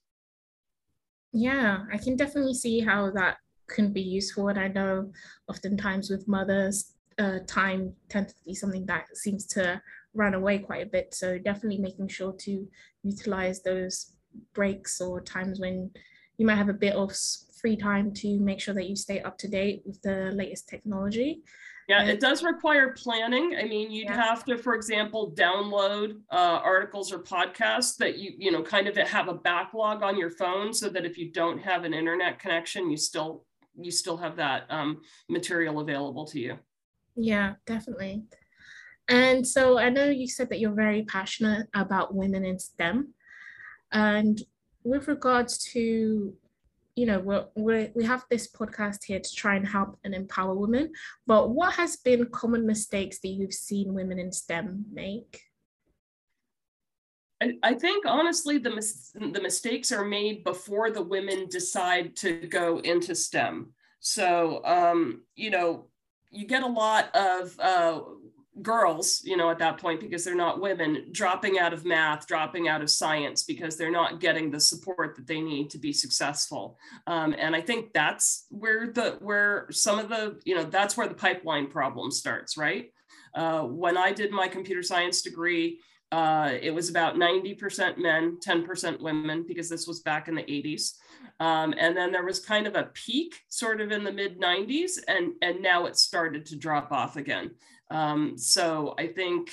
Yeah, 1.32 1.86
I 1.92 1.98
can 1.98 2.16
definitely 2.16 2.54
see 2.54 2.82
how 2.82 3.12
that 3.12 3.38
can 3.68 3.94
be 3.94 4.02
useful. 4.02 4.50
And 4.50 4.60
I 4.60 4.68
know 4.68 5.12
oftentimes 5.48 6.10
with 6.10 6.28
mothers, 6.28 6.94
uh, 7.20 7.40
time 7.48 7.94
tends 8.10 8.34
to 8.34 8.44
be 8.44 8.54
something 8.54 8.86
that 8.86 9.16
seems 9.16 9.46
to 9.48 9.82
run 10.14 10.34
away 10.34 10.60
quite 10.60 10.86
a 10.86 10.90
bit. 10.90 11.14
So 11.14 11.38
definitely 11.38 11.80
making 11.80 12.10
sure 12.10 12.34
to 12.34 12.68
utilize 13.04 13.62
those 13.62 14.14
breaks 14.54 15.02
or 15.02 15.22
times 15.22 15.60
when 15.60 15.92
you 16.38 16.46
might 16.46 16.56
have 16.56 16.70
a 16.70 16.74
bit 16.74 16.94
of 16.94 17.12
free 17.60 17.76
time 17.76 18.14
to 18.16 18.40
make 18.40 18.60
sure 18.60 18.74
that 18.74 18.88
you 18.88 18.96
stay 18.96 19.22
up 19.22 19.38
to 19.40 19.48
date 19.48 19.82
with 19.86 20.02
the 20.02 20.32
latest 20.34 20.68
technology. 20.68 21.44
Yeah, 21.88 22.04
it 22.04 22.20
does 22.20 22.44
require 22.44 22.92
planning. 22.92 23.56
I 23.58 23.64
mean, 23.64 23.92
you'd 23.92 24.10
yeah. 24.10 24.16
have 24.16 24.44
to, 24.46 24.58
for 24.58 24.76
example, 24.76 25.32
download 25.32 26.20
uh, 26.30 26.60
articles 26.62 27.14
or 27.14 27.20
podcasts 27.20 27.96
that 27.98 28.18
you, 28.18 28.34
you 28.38 28.52
know, 28.52 28.62
kind 28.62 28.88
of 28.88 28.98
have 28.98 29.30
a 29.30 29.34
backlog 29.34 30.04
on 30.04 30.18
your 30.18 30.30
phone 30.30 30.74
so 30.74 30.90
that 30.90 31.06
if 31.06 31.18
you 31.18 31.32
don't 31.32 31.60
have 31.60 31.86
an 31.86 31.94
internet 31.94 32.40
connection, 32.40 32.92
you 32.92 32.98
still 32.98 33.46
you 33.80 33.92
still 33.92 34.18
have 34.18 34.36
that 34.36 34.66
um, 34.70 35.02
material 35.30 35.80
available 35.80 36.26
to 36.26 36.40
you. 36.40 36.58
Yeah, 37.16 37.54
definitely. 37.66 38.24
And 39.08 39.48
so 39.48 39.78
I 39.78 39.90
know 39.90 40.10
you 40.10 40.28
said 40.28 40.50
that 40.50 40.60
you're 40.60 40.72
very 40.72 41.04
passionate 41.04 41.68
about 41.74 42.14
women 42.14 42.44
in 42.44 42.60
STEM. 42.60 43.14
And 43.92 44.42
with 44.84 45.08
regards 45.08 45.58
to 45.72 46.34
you 46.98 47.06
know 47.06 47.20
we're, 47.20 47.46
we're, 47.56 47.92
we 47.96 48.04
have 48.04 48.26
this 48.30 48.48
podcast 48.52 49.04
here 49.04 49.20
to 49.20 49.36
try 49.36 49.56
and 49.56 49.68
help 49.68 49.98
and 50.04 50.14
empower 50.14 50.56
women 50.56 50.92
but 51.28 51.52
what 51.52 51.74
has 51.74 51.98
been 51.98 52.26
common 52.32 52.66
mistakes 52.66 53.20
that 53.20 53.30
you've 53.30 53.54
seen 53.54 53.94
women 53.94 54.18
in 54.20 54.32
stem 54.32 54.84
make 54.92 55.42
I, 57.42 57.54
I 57.62 57.74
think 57.76 58.06
honestly 58.08 58.58
the, 58.58 58.72
mis- 58.72 59.12
the 59.14 59.42
mistakes 59.42 59.92
are 59.92 60.06
made 60.06 60.44
before 60.44 60.90
the 60.90 61.04
women 61.04 61.48
decide 61.50 62.16
to 62.18 62.48
go 62.48 62.80
into 62.80 63.14
STEM. 63.14 63.74
So, 64.00 64.62
um, 64.66 65.22
you 65.36 65.52
know, 65.52 65.86
you 66.32 66.48
get 66.48 66.64
a 66.64 66.68
lot 66.68 67.16
of 67.16 67.60
uh, 67.60 68.00
girls, 68.62 69.22
you 69.24 69.38
know, 69.38 69.50
at 69.50 69.60
that 69.60 69.78
point, 69.78 70.00
because 70.00 70.24
they're 70.24 70.36
not 70.36 70.62
women, 70.62 71.08
dropping 71.12 71.60
out 71.60 71.74
of 71.74 71.86
math, 71.86 72.28
dropping 72.28 72.68
out 72.68 72.82
of 72.82 72.90
science 72.90 73.44
because 73.44 73.78
they're 73.78 73.92
not 73.92 74.20
getting 74.20 74.52
the 74.52 74.60
support 74.60 75.16
that 75.16 75.28
they 75.28 75.42
need 75.42 75.70
to 75.70 75.78
be 75.78 75.94
successful. 75.94 76.78
Um, 77.06 77.36
and 77.38 77.56
I 77.56 77.62
think 77.62 77.94
that's 77.94 78.46
where 78.50 78.92
the 78.92 79.18
where 79.20 79.68
some 79.72 80.00
of 80.00 80.10
the, 80.10 80.40
you 80.46 80.56
know, 80.56 80.64
that's 80.64 80.98
where 80.98 81.08
the 81.08 81.16
pipeline 81.16 81.68
problem 81.68 82.12
starts, 82.12 82.58
right? 82.58 82.92
Uh, 83.34 83.62
when 83.62 83.98
I 83.98 84.12
did 84.14 84.32
my 84.32 84.48
computer 84.48 84.82
science 84.82 85.22
degree, 85.22 85.80
uh, 86.12 86.52
it 86.62 86.72
was 86.72 86.90
about 86.90 87.16
90% 87.16 87.98
men, 87.98 88.38
10% 88.46 89.02
women, 89.02 89.46
because 89.48 89.70
this 89.70 89.88
was 89.88 90.00
back 90.00 90.28
in 90.28 90.36
the 90.36 90.44
80s. 90.44 90.94
Um, 91.40 91.74
and 91.78 91.96
then 91.96 92.12
there 92.12 92.26
was 92.26 92.40
kind 92.40 92.66
of 92.66 92.76
a 92.76 92.90
peak 92.94 93.42
sort 93.50 93.82
of 93.82 93.92
in 93.92 94.04
the 94.04 94.12
mid 94.12 94.40
90s, 94.40 94.94
and, 95.08 95.34
and 95.42 95.62
now 95.62 95.86
it 95.86 95.98
started 95.98 96.46
to 96.48 96.56
drop 96.56 96.92
off 96.92 97.18
again. 97.18 97.52
Um, 97.90 98.38
so 98.38 98.96
I 98.98 99.08
think 99.08 99.52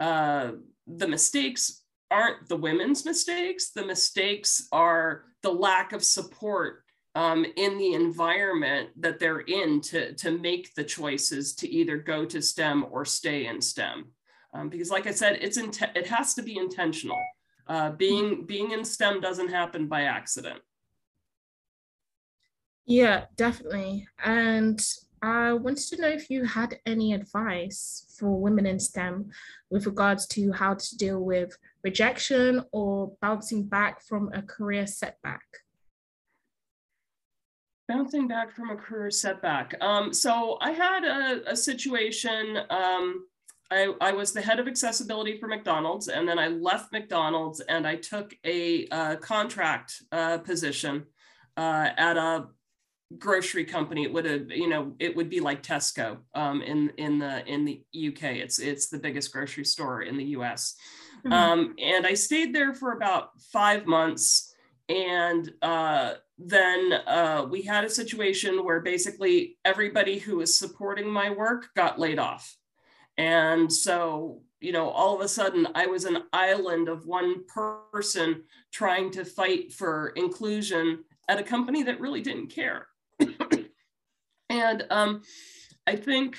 uh, 0.00 0.52
the 0.86 1.08
mistakes 1.08 1.82
aren't 2.10 2.48
the 2.48 2.56
women's 2.56 3.04
mistakes. 3.04 3.70
The 3.70 3.86
mistakes 3.86 4.68
are 4.72 5.24
the 5.42 5.52
lack 5.52 5.92
of 5.92 6.04
support 6.04 6.84
um, 7.14 7.44
in 7.56 7.78
the 7.78 7.94
environment 7.94 8.90
that 9.00 9.18
they're 9.18 9.40
in 9.40 9.80
to, 9.82 10.14
to 10.14 10.38
make 10.38 10.74
the 10.74 10.84
choices 10.84 11.54
to 11.56 11.68
either 11.68 11.98
go 11.98 12.24
to 12.24 12.40
STEM 12.40 12.86
or 12.90 13.04
stay 13.04 13.46
in 13.46 13.60
STEM. 13.60 14.06
Um, 14.54 14.68
because 14.68 14.90
like 14.90 15.06
I 15.06 15.12
said, 15.12 15.38
it's 15.40 15.56
it 15.56 16.06
has 16.06 16.34
to 16.34 16.42
be 16.42 16.58
intentional. 16.58 17.20
Uh, 17.66 17.90
being, 17.92 18.44
being 18.44 18.72
in 18.72 18.84
STEM 18.84 19.20
doesn't 19.20 19.48
happen 19.48 19.86
by 19.86 20.02
accident. 20.02 20.60
Yeah, 22.86 23.26
definitely. 23.36 24.06
And 24.22 24.84
I 25.22 25.52
wanted 25.52 25.86
to 25.90 26.00
know 26.02 26.08
if 26.08 26.30
you 26.30 26.44
had 26.44 26.80
any 26.84 27.14
advice 27.14 28.12
for 28.18 28.40
women 28.40 28.66
in 28.66 28.80
STEM 28.80 29.30
with 29.70 29.86
regards 29.86 30.26
to 30.28 30.50
how 30.50 30.74
to 30.74 30.96
deal 30.96 31.20
with 31.20 31.56
rejection 31.84 32.64
or 32.72 33.12
bouncing 33.20 33.62
back 33.62 34.02
from 34.02 34.32
a 34.34 34.42
career 34.42 34.84
setback. 34.84 35.42
Bouncing 37.86 38.26
back 38.26 38.50
from 38.50 38.70
a 38.70 38.76
career 38.76 39.10
setback. 39.12 39.74
Um, 39.80 40.12
so 40.12 40.58
I 40.60 40.72
had 40.72 41.04
a, 41.04 41.52
a 41.52 41.56
situation. 41.56 42.58
Um, 42.68 43.26
I, 43.70 43.94
I, 44.00 44.12
was 44.12 44.32
the 44.32 44.42
head 44.42 44.58
of 44.58 44.66
accessibility 44.66 45.38
for 45.38 45.46
McDonald's, 45.46 46.08
and 46.08 46.28
then 46.28 46.38
I 46.38 46.48
left 46.48 46.92
McDonald's 46.92 47.60
and 47.60 47.86
I 47.86 47.96
took 47.96 48.34
a 48.44 48.86
uh, 48.88 49.16
contract 49.16 50.02
uh, 50.10 50.38
position 50.38 51.06
uh, 51.56 51.90
at 51.96 52.16
a 52.16 52.46
grocery 53.18 53.64
company 53.64 54.02
it 54.02 54.12
would 54.12 54.24
have 54.24 54.50
you 54.50 54.68
know 54.68 54.92
it 54.98 55.14
would 55.14 55.28
be 55.28 55.40
like 55.40 55.62
tesco 55.62 56.18
um, 56.34 56.62
in 56.62 56.90
in 56.98 57.18
the 57.18 57.46
in 57.46 57.64
the 57.64 57.82
uk 58.08 58.22
it's 58.22 58.58
it's 58.58 58.88
the 58.88 58.98
biggest 58.98 59.32
grocery 59.32 59.64
store 59.64 60.02
in 60.02 60.16
the 60.16 60.24
us 60.24 60.76
mm-hmm. 61.24 61.32
um, 61.32 61.74
and 61.78 62.06
i 62.06 62.14
stayed 62.14 62.54
there 62.54 62.74
for 62.74 62.92
about 62.92 63.30
five 63.52 63.86
months 63.86 64.54
and 64.88 65.50
uh, 65.62 66.14
then 66.38 66.92
uh, 67.06 67.46
we 67.48 67.62
had 67.62 67.84
a 67.84 67.88
situation 67.88 68.64
where 68.64 68.80
basically 68.80 69.56
everybody 69.64 70.18
who 70.18 70.38
was 70.38 70.58
supporting 70.58 71.08
my 71.08 71.30
work 71.30 71.68
got 71.76 72.00
laid 72.00 72.18
off. 72.18 72.56
And 73.16 73.72
so 73.72 74.42
you 74.62 74.72
know 74.72 74.88
all 74.88 75.14
of 75.14 75.20
a 75.20 75.28
sudden 75.28 75.66
i 75.74 75.86
was 75.86 76.04
an 76.04 76.22
island 76.32 76.88
of 76.88 77.04
one 77.04 77.44
person 77.46 78.44
trying 78.70 79.10
to 79.10 79.24
fight 79.24 79.72
for 79.72 80.12
inclusion 80.16 81.04
at 81.28 81.40
a 81.40 81.42
company 81.42 81.82
that 81.82 82.00
really 82.00 82.22
didn't 82.22 82.46
care 82.46 82.86
and 84.48 84.86
um, 84.90 85.22
I 85.86 85.96
think 85.96 86.38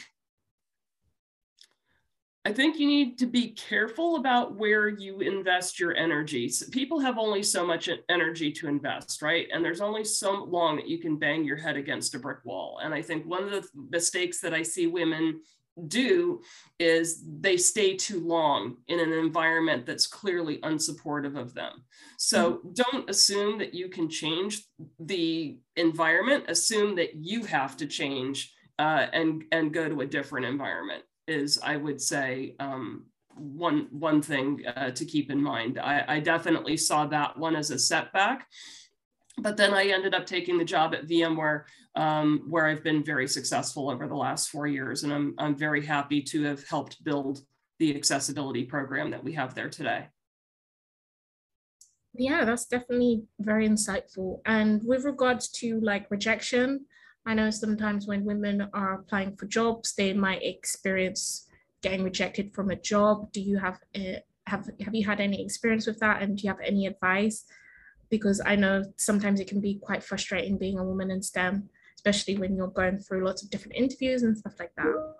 I 2.45 2.51
think 2.51 2.77
you 2.77 2.87
need 2.87 3.17
to 3.19 3.25
be 3.25 3.51
careful 3.51 4.17
about 4.17 4.55
where 4.55 4.89
you 4.89 5.21
invest 5.21 5.79
your 5.79 5.95
energy. 5.95 6.49
So 6.49 6.65
people 6.71 6.99
have 6.99 7.17
only 7.17 7.41
so 7.41 7.65
much 7.65 7.89
energy 8.09 8.51
to 8.51 8.67
invest, 8.67 9.21
right? 9.21 9.47
And 9.53 9.63
there's 9.63 9.79
only 9.79 10.03
so 10.03 10.43
long 10.43 10.75
that 10.75 10.89
you 10.89 10.97
can 10.97 11.15
bang 11.15 11.45
your 11.45 11.55
head 11.55 11.77
against 11.77 12.15
a 12.15 12.19
brick 12.19 12.39
wall. 12.43 12.81
And 12.83 12.93
I 12.93 13.01
think 13.01 13.25
one 13.25 13.43
of 13.43 13.51
the 13.51 13.65
mistakes 13.89 14.41
that 14.41 14.53
I 14.53 14.61
see 14.61 14.87
women 14.87 15.39
do 15.87 16.41
is 16.79 17.23
they 17.39 17.57
stay 17.57 17.95
too 17.95 18.19
long 18.19 18.77
in 18.87 18.99
an 18.99 19.11
environment 19.11 19.85
that's 19.85 20.07
clearly 20.07 20.59
unsupportive 20.59 21.37
of 21.37 21.53
them. 21.53 21.83
So 22.17 22.53
mm-hmm. 22.53 22.73
don't 22.73 23.09
assume 23.09 23.57
that 23.59 23.73
you 23.73 23.89
can 23.89 24.09
change 24.09 24.63
the 24.99 25.57
environment. 25.75 26.45
Assume 26.47 26.95
that 26.95 27.15
you 27.15 27.43
have 27.45 27.77
to 27.77 27.87
change 27.87 28.53
uh, 28.79 29.07
and 29.13 29.43
and 29.51 29.73
go 29.73 29.87
to 29.87 30.01
a 30.01 30.05
different 30.05 30.45
environment 30.45 31.03
is 31.27 31.59
I 31.63 31.77
would 31.77 32.01
say 32.01 32.55
um, 32.59 33.05
one 33.35 33.87
one 33.91 34.21
thing 34.21 34.63
uh, 34.75 34.91
to 34.91 35.05
keep 35.05 35.31
in 35.31 35.41
mind. 35.41 35.79
I, 35.79 36.03
I 36.07 36.19
definitely 36.19 36.77
saw 36.77 37.05
that 37.07 37.37
one 37.37 37.55
as 37.55 37.71
a 37.71 37.79
setback, 37.79 38.47
but 39.39 39.57
then 39.57 39.73
I 39.73 39.85
ended 39.87 40.13
up 40.13 40.25
taking 40.25 40.57
the 40.57 40.65
job 40.65 40.93
at 40.93 41.07
VMware, 41.07 41.63
um, 41.95 42.45
where 42.49 42.67
I've 42.67 42.83
been 42.83 43.03
very 43.03 43.27
successful 43.27 43.89
over 43.89 44.07
the 44.07 44.15
last 44.15 44.49
four 44.49 44.67
years, 44.67 45.03
and 45.03 45.13
I'm 45.13 45.35
I'm 45.37 45.55
very 45.55 45.85
happy 45.85 46.21
to 46.23 46.43
have 46.43 46.67
helped 46.67 47.03
build 47.03 47.41
the 47.79 47.95
accessibility 47.95 48.63
program 48.63 49.11
that 49.11 49.23
we 49.23 49.33
have 49.33 49.55
there 49.55 49.69
today. 49.69 50.07
Yeah, 52.13 52.45
that's 52.45 52.65
definitely 52.65 53.23
very 53.39 53.67
insightful. 53.67 54.41
And 54.45 54.81
with 54.85 55.03
regards 55.03 55.49
to 55.59 55.79
like 55.81 56.11
rejection, 56.11 56.85
I 57.25 57.33
know 57.33 57.49
sometimes 57.49 58.05
when 58.05 58.23
women 58.23 58.67
are 58.73 58.99
applying 58.99 59.35
for 59.35 59.47
jobs, 59.47 59.95
they 59.95 60.13
might 60.13 60.43
experience 60.43 61.47
getting 61.81 62.03
rejected 62.03 62.53
from 62.53 62.69
a 62.69 62.75
job. 62.75 63.31
Do 63.31 63.41
you 63.41 63.57
have 63.57 63.79
a, 63.95 64.21
have 64.45 64.69
have 64.81 64.93
you 64.93 65.05
had 65.05 65.19
any 65.19 65.43
experience 65.43 65.87
with 65.87 65.99
that, 65.99 66.21
and 66.21 66.37
do 66.37 66.43
you 66.43 66.49
have 66.49 66.61
any 66.63 66.85
advice? 66.85 67.45
Because 68.09 68.41
I 68.45 68.55
know 68.55 68.83
sometimes 68.97 69.39
it 69.39 69.47
can 69.47 69.59
be 69.59 69.75
quite 69.75 70.03
frustrating 70.03 70.57
being 70.57 70.77
a 70.77 70.83
woman 70.83 71.11
in 71.11 71.21
STEM, 71.21 71.69
especially 71.95 72.37
when 72.37 72.55
you're 72.55 72.67
going 72.67 72.99
through 72.99 73.25
lots 73.25 73.43
of 73.43 73.49
different 73.49 73.75
interviews 73.75 74.23
and 74.23 74.37
stuff 74.37 74.53
like 74.59 74.73
that. 74.77 75.15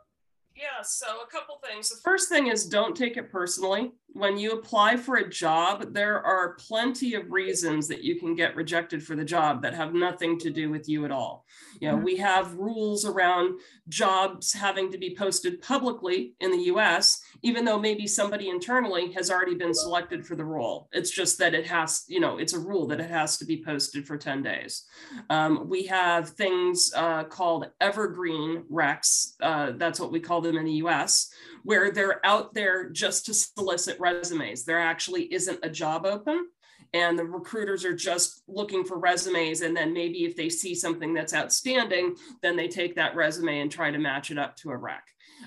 Yeah, 0.55 0.83
so 0.83 1.07
a 1.21 1.27
couple 1.27 1.59
things. 1.67 1.89
The 1.89 2.01
first 2.03 2.29
thing 2.29 2.47
is 2.47 2.65
don't 2.65 2.95
take 2.95 3.17
it 3.17 3.31
personally. 3.31 3.91
When 4.13 4.37
you 4.37 4.51
apply 4.51 4.97
for 4.97 5.15
a 5.15 5.29
job, 5.29 5.93
there 5.93 6.23
are 6.23 6.53
plenty 6.53 7.15
of 7.15 7.31
reasons 7.31 7.87
that 7.87 8.03
you 8.03 8.19
can 8.19 8.35
get 8.35 8.55
rejected 8.55 9.03
for 9.03 9.15
the 9.15 9.25
job 9.25 9.63
that 9.63 9.73
have 9.73 9.93
nothing 9.95 10.37
to 10.39 10.51
do 10.51 10.69
with 10.69 10.87
you 10.87 11.03
at 11.05 11.11
all. 11.11 11.45
You 11.79 11.89
know, 11.89 11.95
mm-hmm. 11.95 12.05
we 12.05 12.17
have 12.17 12.53
rules 12.53 13.05
around 13.05 13.59
jobs 13.89 14.53
having 14.53 14.91
to 14.91 14.99
be 14.99 15.15
posted 15.15 15.61
publicly 15.61 16.35
in 16.39 16.51
the 16.51 16.65
US, 16.73 17.21
even 17.41 17.65
though 17.65 17.79
maybe 17.79 18.05
somebody 18.05 18.49
internally 18.49 19.11
has 19.13 19.31
already 19.31 19.55
been 19.55 19.73
selected 19.73 20.25
for 20.25 20.35
the 20.35 20.45
role. 20.45 20.89
It's 20.91 21.09
just 21.09 21.39
that 21.39 21.55
it 21.55 21.65
has, 21.65 22.03
you 22.07 22.19
know, 22.19 22.37
it's 22.37 22.53
a 22.53 22.59
rule 22.59 22.85
that 22.87 22.99
it 22.99 23.09
has 23.09 23.37
to 23.39 23.45
be 23.45 23.63
posted 23.63 24.05
for 24.05 24.17
10 24.17 24.43
days. 24.43 24.85
Um, 25.31 25.67
we 25.67 25.87
have 25.87 26.29
things 26.29 26.93
uh, 26.95 27.23
called 27.23 27.69
evergreen 27.81 28.63
recs. 28.71 29.33
Uh, 29.41 29.71
that's 29.75 29.99
what 29.99 30.11
we 30.11 30.19
call 30.19 30.41
them 30.41 30.57
in 30.57 30.65
the 30.65 30.83
US, 30.83 31.31
where 31.63 31.91
they're 31.91 32.25
out 32.25 32.53
there 32.53 32.89
just 32.89 33.25
to 33.25 33.33
solicit 33.33 33.99
resumes. 33.99 34.65
There 34.65 34.79
actually 34.79 35.33
isn't 35.33 35.59
a 35.63 35.69
job 35.69 36.05
open 36.05 36.47
and 36.93 37.17
the 37.17 37.25
recruiters 37.25 37.85
are 37.85 37.95
just 37.95 38.43
looking 38.47 38.83
for 38.83 38.99
resumes 38.99 39.61
and 39.61 39.75
then 39.75 39.93
maybe 39.93 40.25
if 40.25 40.35
they 40.35 40.49
see 40.49 40.75
something 40.75 41.13
that's 41.13 41.33
outstanding 41.33 42.15
then 42.43 42.55
they 42.55 42.67
take 42.67 42.93
that 42.93 43.15
resume 43.15 43.61
and 43.61 43.71
try 43.71 43.89
to 43.89 43.97
match 43.97 44.29
it 44.29 44.37
up 44.37 44.55
to 44.55 44.69
a 44.69 44.77
rec 44.77 45.03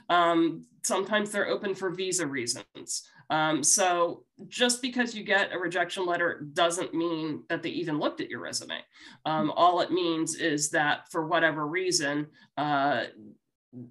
um, 0.08 0.64
sometimes 0.82 1.30
they're 1.30 1.48
open 1.48 1.74
for 1.74 1.90
visa 1.90 2.26
reasons. 2.26 3.08
Um, 3.28 3.64
so 3.64 4.22
just 4.46 4.80
because 4.80 5.14
you 5.14 5.24
get 5.24 5.52
a 5.52 5.58
rejection 5.58 6.06
letter 6.06 6.46
doesn't 6.52 6.94
mean 6.94 7.42
that 7.48 7.62
they 7.62 7.70
even 7.70 7.98
looked 7.98 8.20
at 8.20 8.30
your 8.30 8.40
resume. 8.40 8.78
Um, 9.24 9.52
all 9.56 9.80
it 9.80 9.90
means 9.90 10.36
is 10.36 10.70
that 10.70 11.10
for 11.10 11.26
whatever 11.26 11.66
reason 11.66 12.28
uh, 12.56 13.04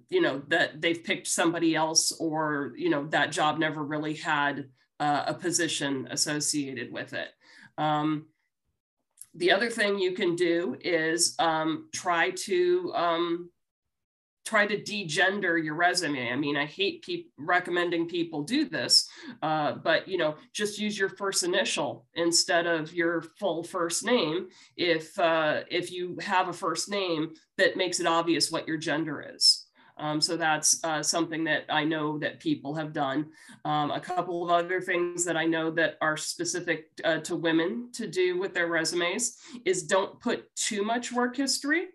you 0.08 0.20
know 0.20 0.42
that 0.48 0.80
they've 0.80 1.04
picked 1.04 1.26
somebody 1.26 1.74
else 1.74 2.12
or 2.18 2.72
you 2.76 2.90
know 2.90 3.06
that 3.06 3.32
job 3.32 3.58
never 3.58 3.82
really 3.84 4.14
had 4.14 4.68
uh, 4.98 5.24
a 5.26 5.34
position 5.34 6.08
associated 6.10 6.92
with 6.92 7.12
it 7.12 7.28
um, 7.78 8.26
the 9.34 9.52
other 9.52 9.70
thing 9.70 9.98
you 9.98 10.12
can 10.12 10.34
do 10.34 10.76
is 10.80 11.34
um, 11.38 11.88
try 11.92 12.30
to 12.30 12.92
um, 12.94 13.50
try 14.46 14.64
to 14.64 14.80
degender 14.80 15.62
your 15.62 15.74
resume. 15.74 16.30
I 16.30 16.36
mean, 16.36 16.56
I 16.56 16.64
hate 16.64 17.04
keep 17.04 17.32
recommending 17.36 18.08
people 18.08 18.44
do 18.44 18.68
this, 18.68 19.08
uh, 19.42 19.72
but 19.72 20.08
you 20.08 20.16
know, 20.16 20.36
just 20.54 20.78
use 20.78 20.98
your 20.98 21.08
first 21.10 21.42
initial 21.42 22.06
instead 22.14 22.66
of 22.66 22.94
your 22.94 23.22
full 23.38 23.62
first 23.64 24.04
name. 24.04 24.48
If 24.76 25.18
uh, 25.18 25.62
if 25.70 25.92
you 25.92 26.16
have 26.22 26.48
a 26.48 26.52
first 26.52 26.88
name 26.88 27.32
that 27.58 27.76
makes 27.76 28.00
it 28.00 28.06
obvious 28.06 28.50
what 28.50 28.68
your 28.68 28.78
gender 28.78 29.32
is. 29.34 29.65
Um, 29.98 30.20
so 30.20 30.36
that's 30.36 30.82
uh, 30.84 31.02
something 31.02 31.44
that 31.44 31.64
I 31.68 31.84
know 31.84 32.18
that 32.18 32.40
people 32.40 32.74
have 32.74 32.92
done. 32.92 33.26
Um, 33.64 33.90
a 33.90 34.00
couple 34.00 34.44
of 34.44 34.50
other 34.50 34.80
things 34.80 35.24
that 35.24 35.36
I 35.36 35.46
know 35.46 35.70
that 35.72 35.96
are 36.00 36.16
specific 36.16 36.90
uh, 37.04 37.18
to 37.18 37.36
women 37.36 37.90
to 37.92 38.06
do 38.06 38.38
with 38.38 38.52
their 38.52 38.66
resumes 38.66 39.38
is 39.64 39.84
don't 39.84 40.20
put 40.20 40.54
too 40.54 40.82
much 40.82 41.12
work 41.12 41.36
history 41.36 41.86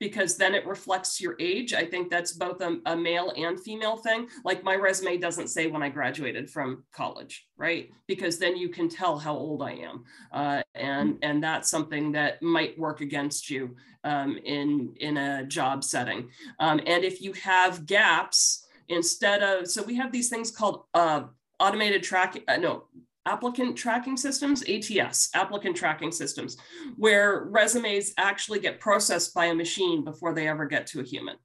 because 0.00 0.36
then 0.36 0.54
it 0.54 0.66
reflects 0.66 1.20
your 1.20 1.36
age. 1.40 1.74
I 1.74 1.84
think 1.84 2.10
that's 2.10 2.32
both 2.32 2.60
a, 2.60 2.78
a, 2.86 2.96
male 2.96 3.32
and 3.36 3.58
female 3.60 3.96
thing. 3.96 4.28
Like 4.44 4.62
my 4.62 4.74
resume 4.74 5.18
doesn't 5.18 5.48
say 5.48 5.66
when 5.66 5.82
I 5.82 5.88
graduated 5.88 6.50
from 6.50 6.84
college, 6.92 7.46
right? 7.56 7.90
Because 8.06 8.38
then 8.38 8.56
you 8.56 8.68
can 8.68 8.88
tell 8.88 9.18
how 9.18 9.34
old 9.34 9.62
I 9.62 9.72
am, 9.72 10.04
uh, 10.32 10.62
and 10.74 11.18
and 11.22 11.42
that's 11.42 11.70
something 11.70 12.12
that 12.12 12.42
might 12.42 12.78
work 12.78 13.00
against 13.00 13.50
you 13.50 13.76
um, 14.04 14.38
in 14.44 14.94
in 15.00 15.16
a 15.16 15.44
job 15.44 15.84
setting. 15.84 16.30
Um, 16.60 16.80
and 16.86 17.04
if 17.04 17.20
you 17.20 17.32
have 17.32 17.86
gaps, 17.86 18.66
instead 18.88 19.42
of 19.42 19.68
so 19.68 19.82
we 19.82 19.96
have 19.96 20.12
these 20.12 20.28
things 20.28 20.50
called 20.50 20.84
uh, 20.94 21.24
automated 21.60 22.02
tracking. 22.02 22.42
Uh, 22.48 22.56
no 22.56 22.84
applicant 23.28 23.76
tracking 23.76 24.16
systems, 24.16 24.64
ATS, 24.68 25.30
applicant 25.34 25.76
tracking 25.76 26.10
systems, 26.10 26.56
where 26.96 27.44
resumes 27.50 28.14
actually 28.16 28.58
get 28.58 28.80
processed 28.80 29.34
by 29.34 29.46
a 29.46 29.54
machine 29.54 30.04
before 30.04 30.32
they 30.32 30.48
ever 30.48 30.66
get 30.66 30.86
to 30.88 31.00
a 31.00 31.04
human. 31.04 31.36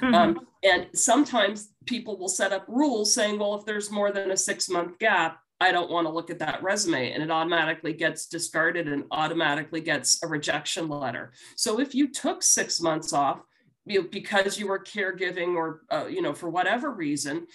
Mm-hmm. 0.00 0.14
Um, 0.14 0.46
and 0.62 0.88
sometimes 0.94 1.72
people 1.86 2.18
will 2.18 2.28
set 2.28 2.52
up 2.52 2.64
rules 2.68 3.14
saying, 3.14 3.38
well, 3.38 3.54
if 3.54 3.64
there's 3.64 3.90
more 3.90 4.12
than 4.12 4.30
a 4.30 4.36
six 4.36 4.68
month 4.68 4.98
gap, 4.98 5.38
I 5.60 5.70
don't 5.70 5.90
want 5.90 6.06
to 6.06 6.12
look 6.12 6.30
at 6.30 6.40
that 6.40 6.62
resume. 6.62 7.12
And 7.12 7.22
it 7.22 7.30
automatically 7.30 7.92
gets 7.92 8.26
discarded 8.26 8.88
and 8.88 9.04
automatically 9.10 9.80
gets 9.80 10.22
a 10.22 10.26
rejection 10.26 10.88
letter. 10.88 11.32
So 11.56 11.78
if 11.78 11.94
you 11.94 12.08
took 12.08 12.42
six 12.42 12.80
months 12.80 13.12
off, 13.12 13.40
you 13.84 14.02
know, 14.02 14.08
because 14.10 14.58
you 14.58 14.68
were 14.68 14.78
caregiving 14.78 15.56
or 15.56 15.82
uh, 15.90 16.06
you 16.06 16.22
know 16.22 16.34
for 16.34 16.48
whatever 16.48 16.90
reason 16.90 17.46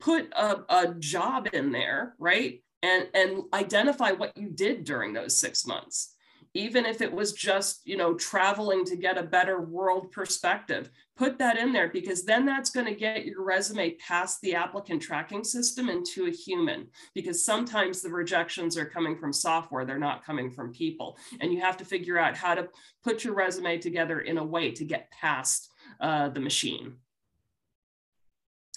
put 0.00 0.32
a, 0.34 0.64
a 0.68 0.94
job 0.98 1.48
in 1.52 1.70
there 1.70 2.14
right 2.18 2.60
and 2.82 3.08
and 3.14 3.42
identify 3.52 4.12
what 4.12 4.36
you 4.36 4.50
did 4.50 4.84
during 4.84 5.12
those 5.12 5.38
six 5.38 5.66
months. 5.66 6.14
Even 6.54 6.86
if 6.86 7.02
it 7.02 7.12
was 7.12 7.32
just 7.32 7.82
you 7.84 7.96
know 7.96 8.14
traveling 8.14 8.84
to 8.84 8.96
get 8.96 9.18
a 9.18 9.22
better 9.22 9.60
world 9.60 10.10
perspective 10.12 10.90
put 11.16 11.38
that 11.38 11.56
in 11.56 11.72
there 11.72 11.88
because 11.88 12.24
then 12.24 12.44
that's 12.44 12.70
going 12.70 12.86
to 12.86 12.94
get 12.94 13.24
your 13.24 13.42
resume 13.42 13.96
past 13.96 14.40
the 14.42 14.54
applicant 14.54 15.00
tracking 15.00 15.42
system 15.42 15.88
into 15.88 16.26
a 16.26 16.30
human 16.30 16.86
because 17.14 17.44
sometimes 17.44 18.02
the 18.02 18.10
rejections 18.10 18.76
are 18.76 18.84
coming 18.84 19.16
from 19.16 19.32
software 19.32 19.84
they're 19.84 19.98
not 19.98 20.24
coming 20.24 20.50
from 20.50 20.72
people. 20.72 21.16
And 21.40 21.52
you 21.52 21.60
have 21.60 21.76
to 21.78 21.84
figure 21.84 22.18
out 22.18 22.36
how 22.36 22.54
to 22.54 22.68
put 23.02 23.24
your 23.24 23.34
resume 23.34 23.78
together 23.78 24.20
in 24.20 24.38
a 24.38 24.44
way 24.44 24.72
to 24.72 24.84
get 24.84 25.10
past 25.10 25.70
uh, 26.00 26.28
the 26.28 26.40
machine. 26.40 26.96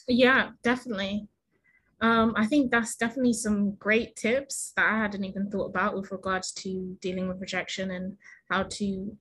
Yeah 0.08 0.52
definitely 0.64 1.28
um, 2.02 2.34
I 2.38 2.46
think 2.46 2.72
that's 2.72 2.96
definitely 2.96 3.34
some 3.34 3.72
great 3.76 4.16
tips 4.16 4.72
that 4.78 4.86
I 4.86 4.98
hadn't 4.98 5.26
even 5.26 5.50
thought 5.50 5.66
about 5.66 5.96
with 5.96 6.12
regards 6.12 6.52
to 6.54 6.98
dealing 7.02 7.28
with 7.28 7.42
rejection 7.42 7.92
and 7.92 8.18
how 8.50 8.64
to, 8.64 9.18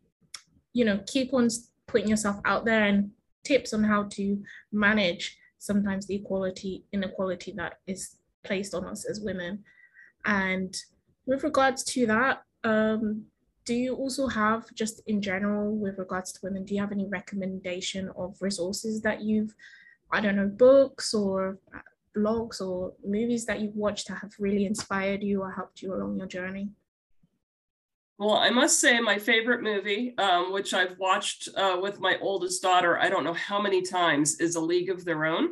you 0.73 0.85
know, 0.85 1.01
keep 1.07 1.35
on 1.35 1.49
putting 1.89 2.09
yourself 2.09 2.37
out 2.45 2.65
there 2.65 2.85
and 2.85 3.11
tips 3.45 3.73
on 3.73 3.83
how 3.83 4.05
to 4.11 4.41
manage 4.71 5.37
sometimes 5.59 6.07
the 6.07 6.15
equality 6.15 6.85
inequality 6.93 7.53
that 7.57 7.79
is 7.87 8.17
placed 8.45 8.75
on 8.75 8.85
us 8.85 9.05
as 9.11 9.21
women. 9.21 9.65
And 10.25 10.77
with 11.27 11.43
regards 11.43 11.83
to 11.85 12.07
that, 12.07 12.43
um, 12.63 13.25
do 13.65 13.75
you 13.75 13.97
also 13.97 14.29
have 14.29 14.73
just 14.75 15.03
in 15.07 15.21
general 15.21 15.77
with 15.77 15.99
regards 15.99 16.33
to 16.33 16.41
women, 16.43 16.65
do 16.65 16.75
you 16.75 16.81
have 16.81 16.93
any 16.93 17.07
recommendation 17.07 18.11
of 18.17 18.37
resources 18.41 19.03
that 19.03 19.21
you've, 19.21 19.55
I 20.13 20.21
don't 20.21 20.37
know, 20.37 20.47
books 20.47 21.13
or 21.13 21.59
blogs 22.19 22.61
or 22.61 22.93
movies 23.05 23.47
that 23.47 23.61
you've 23.61 23.77
watched 23.77 24.09
that 24.09 24.19
have 24.19 24.33
really 24.39 24.67
inspired 24.67 25.23
you 25.23 25.43
or 25.43 25.51
helped 25.51 25.83
you 25.83 25.95
along 25.95 26.19
your 26.19 26.27
journey? 26.27 26.71
Well, 28.19 28.35
I 28.35 28.51
must 28.51 28.81
say, 28.81 28.99
my 28.99 29.17
favorite 29.17 29.63
movie, 29.63 30.17
um, 30.19 30.53
which 30.53 30.75
I've 30.75 30.99
watched 30.99 31.49
uh, 31.57 31.79
with 31.81 32.01
my 32.01 32.19
oldest 32.21 32.61
daughter, 32.61 32.99
I 32.99 33.09
don't 33.09 33.23
know 33.23 33.35
how 33.35 33.63
many 33.63 33.81
times, 33.81 34.41
is 34.41 34.57
A 34.57 34.61
League 34.61 34.91
of 34.91 35.05
Their 35.05 35.25
Own. 35.25 35.51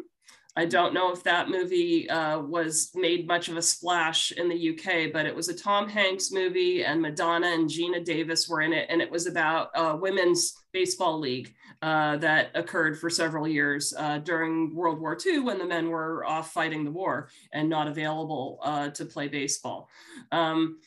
I 0.59 0.65
don't 0.65 0.95
know 0.95 1.13
if 1.13 1.23
that 1.25 1.51
movie 1.51 2.09
uh, 2.09 2.41
was 2.41 2.91
made 2.95 3.29
much 3.29 3.49
of 3.49 3.59
a 3.59 3.63
splash 3.63 4.33
in 4.33 4.49
the 4.49 4.71
UK, 4.71 5.13
but 5.13 5.27
it 5.27 5.37
was 5.37 5.49
a 5.49 5.55
Tom 5.55 5.89
Hanks 5.89 6.33
movie, 6.33 6.83
and 6.83 7.01
Madonna 7.01 7.49
and 7.49 7.69
Geena 7.69 8.03
Davis 8.03 8.49
were 8.49 8.63
in 8.63 8.73
it, 8.73 8.87
and 8.89 9.01
it 9.01 9.11
was 9.11 9.27
about 9.27 9.69
a 9.75 9.95
women's 9.95 10.55
baseball 10.73 11.21
league 11.21 11.55
uh, 11.83 12.17
that 12.19 12.51
occurred 12.55 12.99
for 12.99 13.11
several 13.11 13.47
years 13.47 13.95
uh, 13.97 14.19
during 14.19 14.75
World 14.75 15.01
War 15.01 15.17
II 15.25 15.41
when 15.41 15.59
the 15.59 15.67
men 15.67 15.89
were 15.89 16.25
off 16.25 16.53
fighting 16.53 16.85
the 16.85 16.91
war 16.91 17.29
and 17.53 17.69
not 17.69 17.89
available 17.89 18.59
uh, 18.63 18.89
to 18.91 19.05
play 19.05 19.29
baseball. 19.29 19.89
Um, 20.33 20.79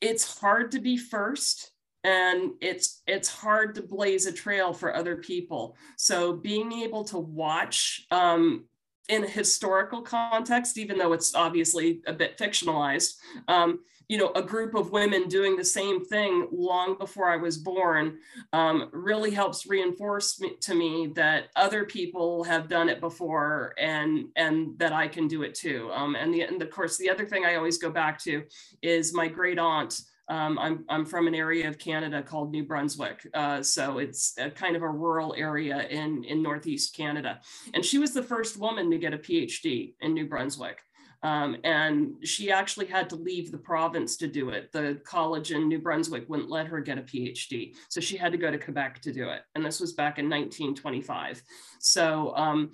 it's 0.00 0.38
hard 0.38 0.70
to 0.72 0.80
be 0.80 0.96
first 0.96 1.72
and 2.04 2.52
it's 2.60 3.02
it's 3.06 3.28
hard 3.28 3.74
to 3.74 3.82
blaze 3.82 4.26
a 4.26 4.32
trail 4.32 4.72
for 4.72 4.94
other 4.94 5.16
people 5.16 5.76
so 5.96 6.34
being 6.34 6.70
able 6.72 7.02
to 7.02 7.18
watch 7.18 8.06
um, 8.10 8.64
in 9.08 9.24
a 9.24 9.28
historical 9.28 10.02
context 10.02 10.76
even 10.76 10.98
though 10.98 11.14
it's 11.14 11.34
obviously 11.34 12.02
a 12.06 12.12
bit 12.12 12.36
fictionalized 12.38 13.14
um, 13.48 13.80
you 14.08 14.18
know 14.18 14.30
a 14.34 14.42
group 14.42 14.74
of 14.74 14.90
women 14.90 15.28
doing 15.28 15.56
the 15.56 15.64
same 15.64 16.04
thing 16.04 16.46
long 16.52 16.96
before 16.98 17.30
i 17.30 17.36
was 17.36 17.56
born 17.56 18.18
um, 18.52 18.88
really 18.92 19.30
helps 19.30 19.66
reinforce 19.66 20.40
me, 20.40 20.56
to 20.60 20.74
me 20.74 21.12
that 21.14 21.48
other 21.56 21.84
people 21.84 22.44
have 22.44 22.68
done 22.68 22.88
it 22.88 23.00
before 23.00 23.74
and 23.78 24.26
and 24.36 24.78
that 24.78 24.92
i 24.92 25.08
can 25.08 25.26
do 25.26 25.42
it 25.42 25.54
too 25.54 25.90
um, 25.92 26.14
and 26.16 26.32
the 26.32 26.42
and 26.42 26.60
of 26.62 26.70
course 26.70 26.96
the 26.96 27.10
other 27.10 27.24
thing 27.24 27.44
i 27.44 27.54
always 27.54 27.78
go 27.78 27.90
back 27.90 28.18
to 28.18 28.42
is 28.82 29.14
my 29.14 29.28
great 29.28 29.58
aunt 29.58 30.02
um, 30.28 30.58
I'm, 30.58 30.84
I'm 30.88 31.04
from 31.04 31.26
an 31.26 31.34
area 31.34 31.68
of 31.68 31.78
Canada 31.78 32.22
called 32.22 32.50
New 32.50 32.64
Brunswick. 32.64 33.26
Uh, 33.34 33.62
so 33.62 33.98
it's 33.98 34.34
a 34.38 34.50
kind 34.50 34.74
of 34.74 34.82
a 34.82 34.88
rural 34.88 35.34
area 35.36 35.86
in, 35.88 36.24
in 36.24 36.42
Northeast 36.42 36.96
Canada. 36.96 37.40
And 37.74 37.84
she 37.84 37.98
was 37.98 38.14
the 38.14 38.22
first 38.22 38.56
woman 38.56 38.90
to 38.90 38.98
get 38.98 39.12
a 39.12 39.18
PhD 39.18 39.94
in 40.00 40.14
New 40.14 40.26
Brunswick. 40.26 40.78
Um, 41.24 41.56
and 41.64 42.16
she 42.22 42.52
actually 42.52 42.84
had 42.84 43.08
to 43.08 43.16
leave 43.16 43.50
the 43.50 43.58
province 43.58 44.18
to 44.18 44.28
do 44.28 44.50
it. 44.50 44.70
The 44.72 45.00
college 45.04 45.52
in 45.52 45.68
New 45.68 45.78
Brunswick 45.78 46.28
wouldn't 46.28 46.50
let 46.50 46.66
her 46.66 46.82
get 46.82 46.98
a 46.98 47.02
PhD. 47.02 47.74
So 47.88 47.98
she 48.02 48.18
had 48.18 48.30
to 48.32 48.38
go 48.38 48.50
to 48.50 48.58
Quebec 48.58 49.00
to 49.00 49.12
do 49.12 49.30
it. 49.30 49.40
And 49.54 49.64
this 49.64 49.80
was 49.80 49.94
back 49.94 50.18
in 50.18 50.26
1925. 50.26 51.42
So, 51.80 52.36
um, 52.36 52.72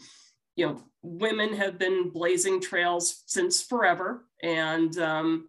you 0.57 0.67
know, 0.67 0.83
women 1.03 1.55
have 1.55 1.79
been 1.79 2.11
blazing 2.11 2.61
trails 2.61 3.23
since 3.27 3.63
forever. 3.63 4.27
And 4.43 4.99
um, 4.99 5.49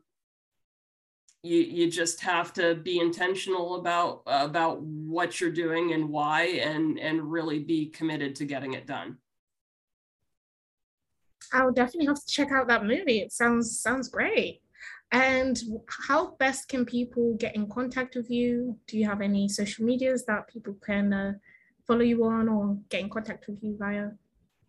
you, 1.42 1.58
you 1.58 1.90
just 1.90 2.22
have 2.22 2.54
to 2.54 2.76
be 2.76 3.00
intentional 3.00 3.80
about 3.80 4.22
about 4.28 4.80
what 4.80 5.42
you're 5.42 5.50
doing 5.50 5.94
and 5.94 6.08
why 6.08 6.44
and 6.44 7.00
and 7.00 7.32
really 7.32 7.58
be 7.58 7.88
committed 7.88 8.36
to 8.36 8.46
getting 8.46 8.74
it 8.74 8.86
done 8.86 9.18
i'll 11.54 11.72
definitely 11.72 12.06
have 12.06 12.24
to 12.24 12.32
check 12.32 12.52
out 12.52 12.68
that 12.68 12.86
movie 12.86 13.20
it 13.20 13.32
sounds 13.32 13.80
sounds 13.80 14.10
great 14.10 14.62
and 15.12 15.62
how 16.08 16.36
best 16.40 16.70
can 16.70 16.86
people 16.86 17.36
get 17.38 17.56
in 17.56 17.68
contact 17.70 18.16
with 18.16 18.30
you 18.30 18.78
do 18.88 18.98
you 18.98 19.06
have 19.06 19.22
any 19.22 19.48
social 19.48 19.86
medias 19.86 20.26
that 20.26 20.48
people 20.48 20.76
can 20.86 21.14
uh, 21.14 21.34
follow 21.86 22.02
you 22.02 22.24
on 22.26 22.48
or 22.48 22.78
get 22.90 23.02
in 23.02 23.10
contact 23.10 23.48
with 23.48 23.62
you 23.62 23.76
via 23.78 24.10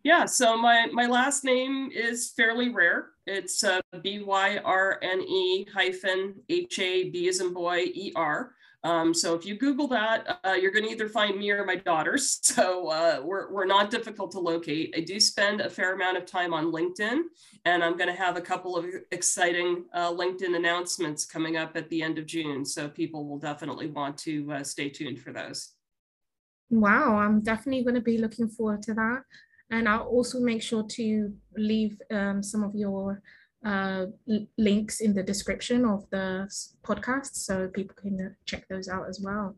yeah, 0.03 0.25
so 0.25 0.57
my, 0.57 0.87
my 0.91 1.05
last 1.05 1.45
name 1.45 1.89
is 1.93 2.33
fairly 2.35 2.67
rare. 2.69 3.11
It's 3.25 3.63
uh, 3.63 3.79
B-Y-R-N-E 4.01 5.67
hyphen 5.73 6.35
H-A-B 6.49 7.29
as 7.29 7.39
in 7.39 7.53
boy 7.53 7.85
E-R. 7.93 8.51
Um, 8.83 9.13
so 9.13 9.33
if 9.33 9.45
you 9.45 9.57
Google 9.57 9.87
that, 9.89 10.39
uh, 10.43 10.53
you're 10.53 10.71
going 10.71 10.83
to 10.83 10.91
either 10.91 11.07
find 11.07 11.39
me 11.39 11.49
or 11.51 11.65
my 11.65 11.75
daughters. 11.75 12.39
So 12.53 12.89
uh, 12.89 13.19
we're, 13.23 13.51
we're 13.51 13.65
not 13.65 13.89
difficult 13.89 14.31
to 14.33 14.39
locate. 14.39 14.93
I 14.95 14.99
do 14.99 15.19
spend 15.19 15.59
a 15.59 15.69
fair 15.69 15.95
amount 15.95 16.17
of 16.17 16.25
time 16.27 16.53
on 16.53 16.71
LinkedIn, 16.71 17.21
and 17.65 17.83
I'm 17.83 17.97
going 17.97 18.09
to 18.09 18.15
have 18.15 18.37
a 18.37 18.41
couple 18.41 18.77
of 18.77 18.85
exciting 19.11 19.85
uh, 19.91 20.11
LinkedIn 20.11 20.55
announcements 20.55 21.25
coming 21.25 21.57
up 21.57 21.75
at 21.75 21.89
the 21.89 22.03
end 22.03 22.19
of 22.19 22.27
June. 22.27 22.63
So 22.63 22.87
people 22.87 23.27
will 23.27 23.39
definitely 23.39 23.87
want 23.87 24.19
to 24.19 24.51
uh, 24.51 24.63
stay 24.63 24.89
tuned 24.89 25.19
for 25.19 25.33
those. 25.33 25.71
Wow, 26.69 27.17
I'm 27.17 27.41
definitely 27.41 27.83
going 27.83 27.95
to 27.95 28.01
be 28.01 28.19
looking 28.19 28.47
forward 28.47 28.83
to 28.83 28.93
that. 28.93 29.23
And 29.71 29.89
I'll 29.89 30.07
also 30.07 30.39
make 30.39 30.61
sure 30.61 30.83
to 30.83 31.33
leave 31.57 31.99
um, 32.11 32.43
some 32.43 32.63
of 32.63 32.75
your 32.75 33.21
uh, 33.65 34.05
links 34.57 34.99
in 34.99 35.13
the 35.13 35.23
description 35.23 35.85
of 35.85 36.09
the 36.09 36.49
podcast 36.83 37.35
so 37.35 37.67
people 37.67 37.95
can 37.95 38.19
uh, 38.19 38.29
check 38.45 38.67
those 38.67 38.87
out 38.87 39.07
as 39.07 39.21
well. 39.23 39.55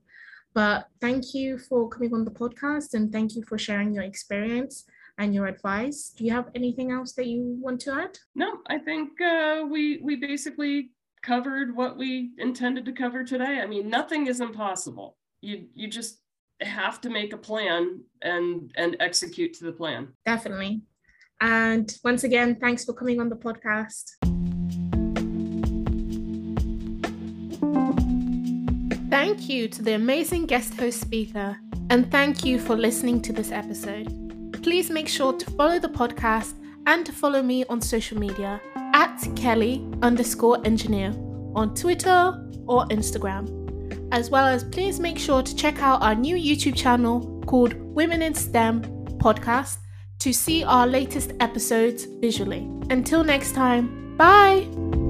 But 0.54 0.88
thank 1.02 1.34
you 1.34 1.58
for 1.58 1.89
coming 1.89 2.13
on 2.13 2.24
the 2.24 2.32
podcast 2.32 2.94
and 2.94 3.12
thank 3.12 3.36
you 3.36 3.44
for 3.44 3.58
sharing 3.58 3.94
your 3.94 4.04
experience 4.04 4.86
and 5.18 5.34
your 5.34 5.48
advice. 5.48 6.13
Do 6.15 6.24
you 6.24 6.32
have 6.32 6.50
anything 6.56 6.91
else 6.91 7.13
that 7.13 7.28
you 7.28 7.58
want 7.60 7.82
to 7.82 7.94
add? 7.94 8.18
No, 8.36 8.60
I 8.68 8.78
think 8.78 9.20
uh, 9.22 9.63
we 9.70 10.00
we 10.02 10.15
basically 10.15 10.91
covered 11.24 11.76
what 11.76 11.98
we 11.98 12.32
intended 12.38 12.86
to 12.86 12.91
cover 12.91 13.24
today. 13.24 13.60
I 13.62 13.65
mean, 13.65 13.89
nothing 13.89 14.28
is 14.28 14.39
impossible. 14.39 15.18
You 15.41 15.68
you 15.74 15.89
just 15.89 16.22
have 16.62 17.02
to 17.02 17.10
make 17.10 17.34
a 17.34 17.38
plan 17.38 18.02
and 18.22 18.72
and 18.78 18.96
execute 19.00 19.54
to 19.54 19.65
the 19.65 19.72
plan 19.72 20.08
definitely 20.26 20.82
and 21.41 21.95
once 22.04 22.24
again 22.24 22.56
thanks 22.56 22.86
for 22.86 22.93
coming 22.93 23.19
on 23.19 23.30
the 23.30 23.36
podcast. 23.36 24.12
Thank 29.10 29.50
you 29.50 29.67
to 29.67 29.82
the 29.82 29.93
amazing 29.93 30.45
guest 30.45 30.74
host 30.76 31.00
speaker 31.00 31.58
and 31.89 32.12
thank 32.12 32.43
you 32.43 32.60
for 32.60 32.76
listening 32.76 33.21
to 33.21 33.34
this 33.34 33.52
episode. 33.52 34.12
Please 34.63 34.89
make 34.89 35.08
sure 35.08 35.34
to 35.34 35.52
follow 35.52 35.80
the 35.80 35.89
podcast 35.89 36.54
and 36.88 37.06
to 37.06 37.12
follow 37.12 37.41
me 37.41 37.63
on 37.65 37.82
social 37.82 38.17
media 38.17 38.62
at 38.93 39.17
kelly 39.36 39.86
underscore 40.02 40.65
engineer 40.65 41.13
on 41.56 41.74
twitter 41.76 42.41
or 42.67 42.86
instagram. 42.88 43.50
As 44.12 44.30
well 44.30 44.45
as 44.45 44.63
please 44.63 45.00
make 45.00 45.17
sure 45.17 45.41
to 45.41 45.56
check 45.56 45.82
out 45.82 46.02
our 46.02 46.15
new 46.15 46.36
YouTube 46.36 46.76
channel 46.76 47.41
called 47.45 47.74
Women 47.74 48.21
in 48.21 48.34
STEM 48.34 48.84
podcast 49.17 49.78
to 50.26 50.34
see 50.34 50.64
our 50.64 50.88
latest 50.88 51.34
episodes 51.40 52.06
visually. 52.06 52.68
Until 52.90 53.24
next 53.24 53.54
time, 53.54 54.18
bye! 54.18 55.05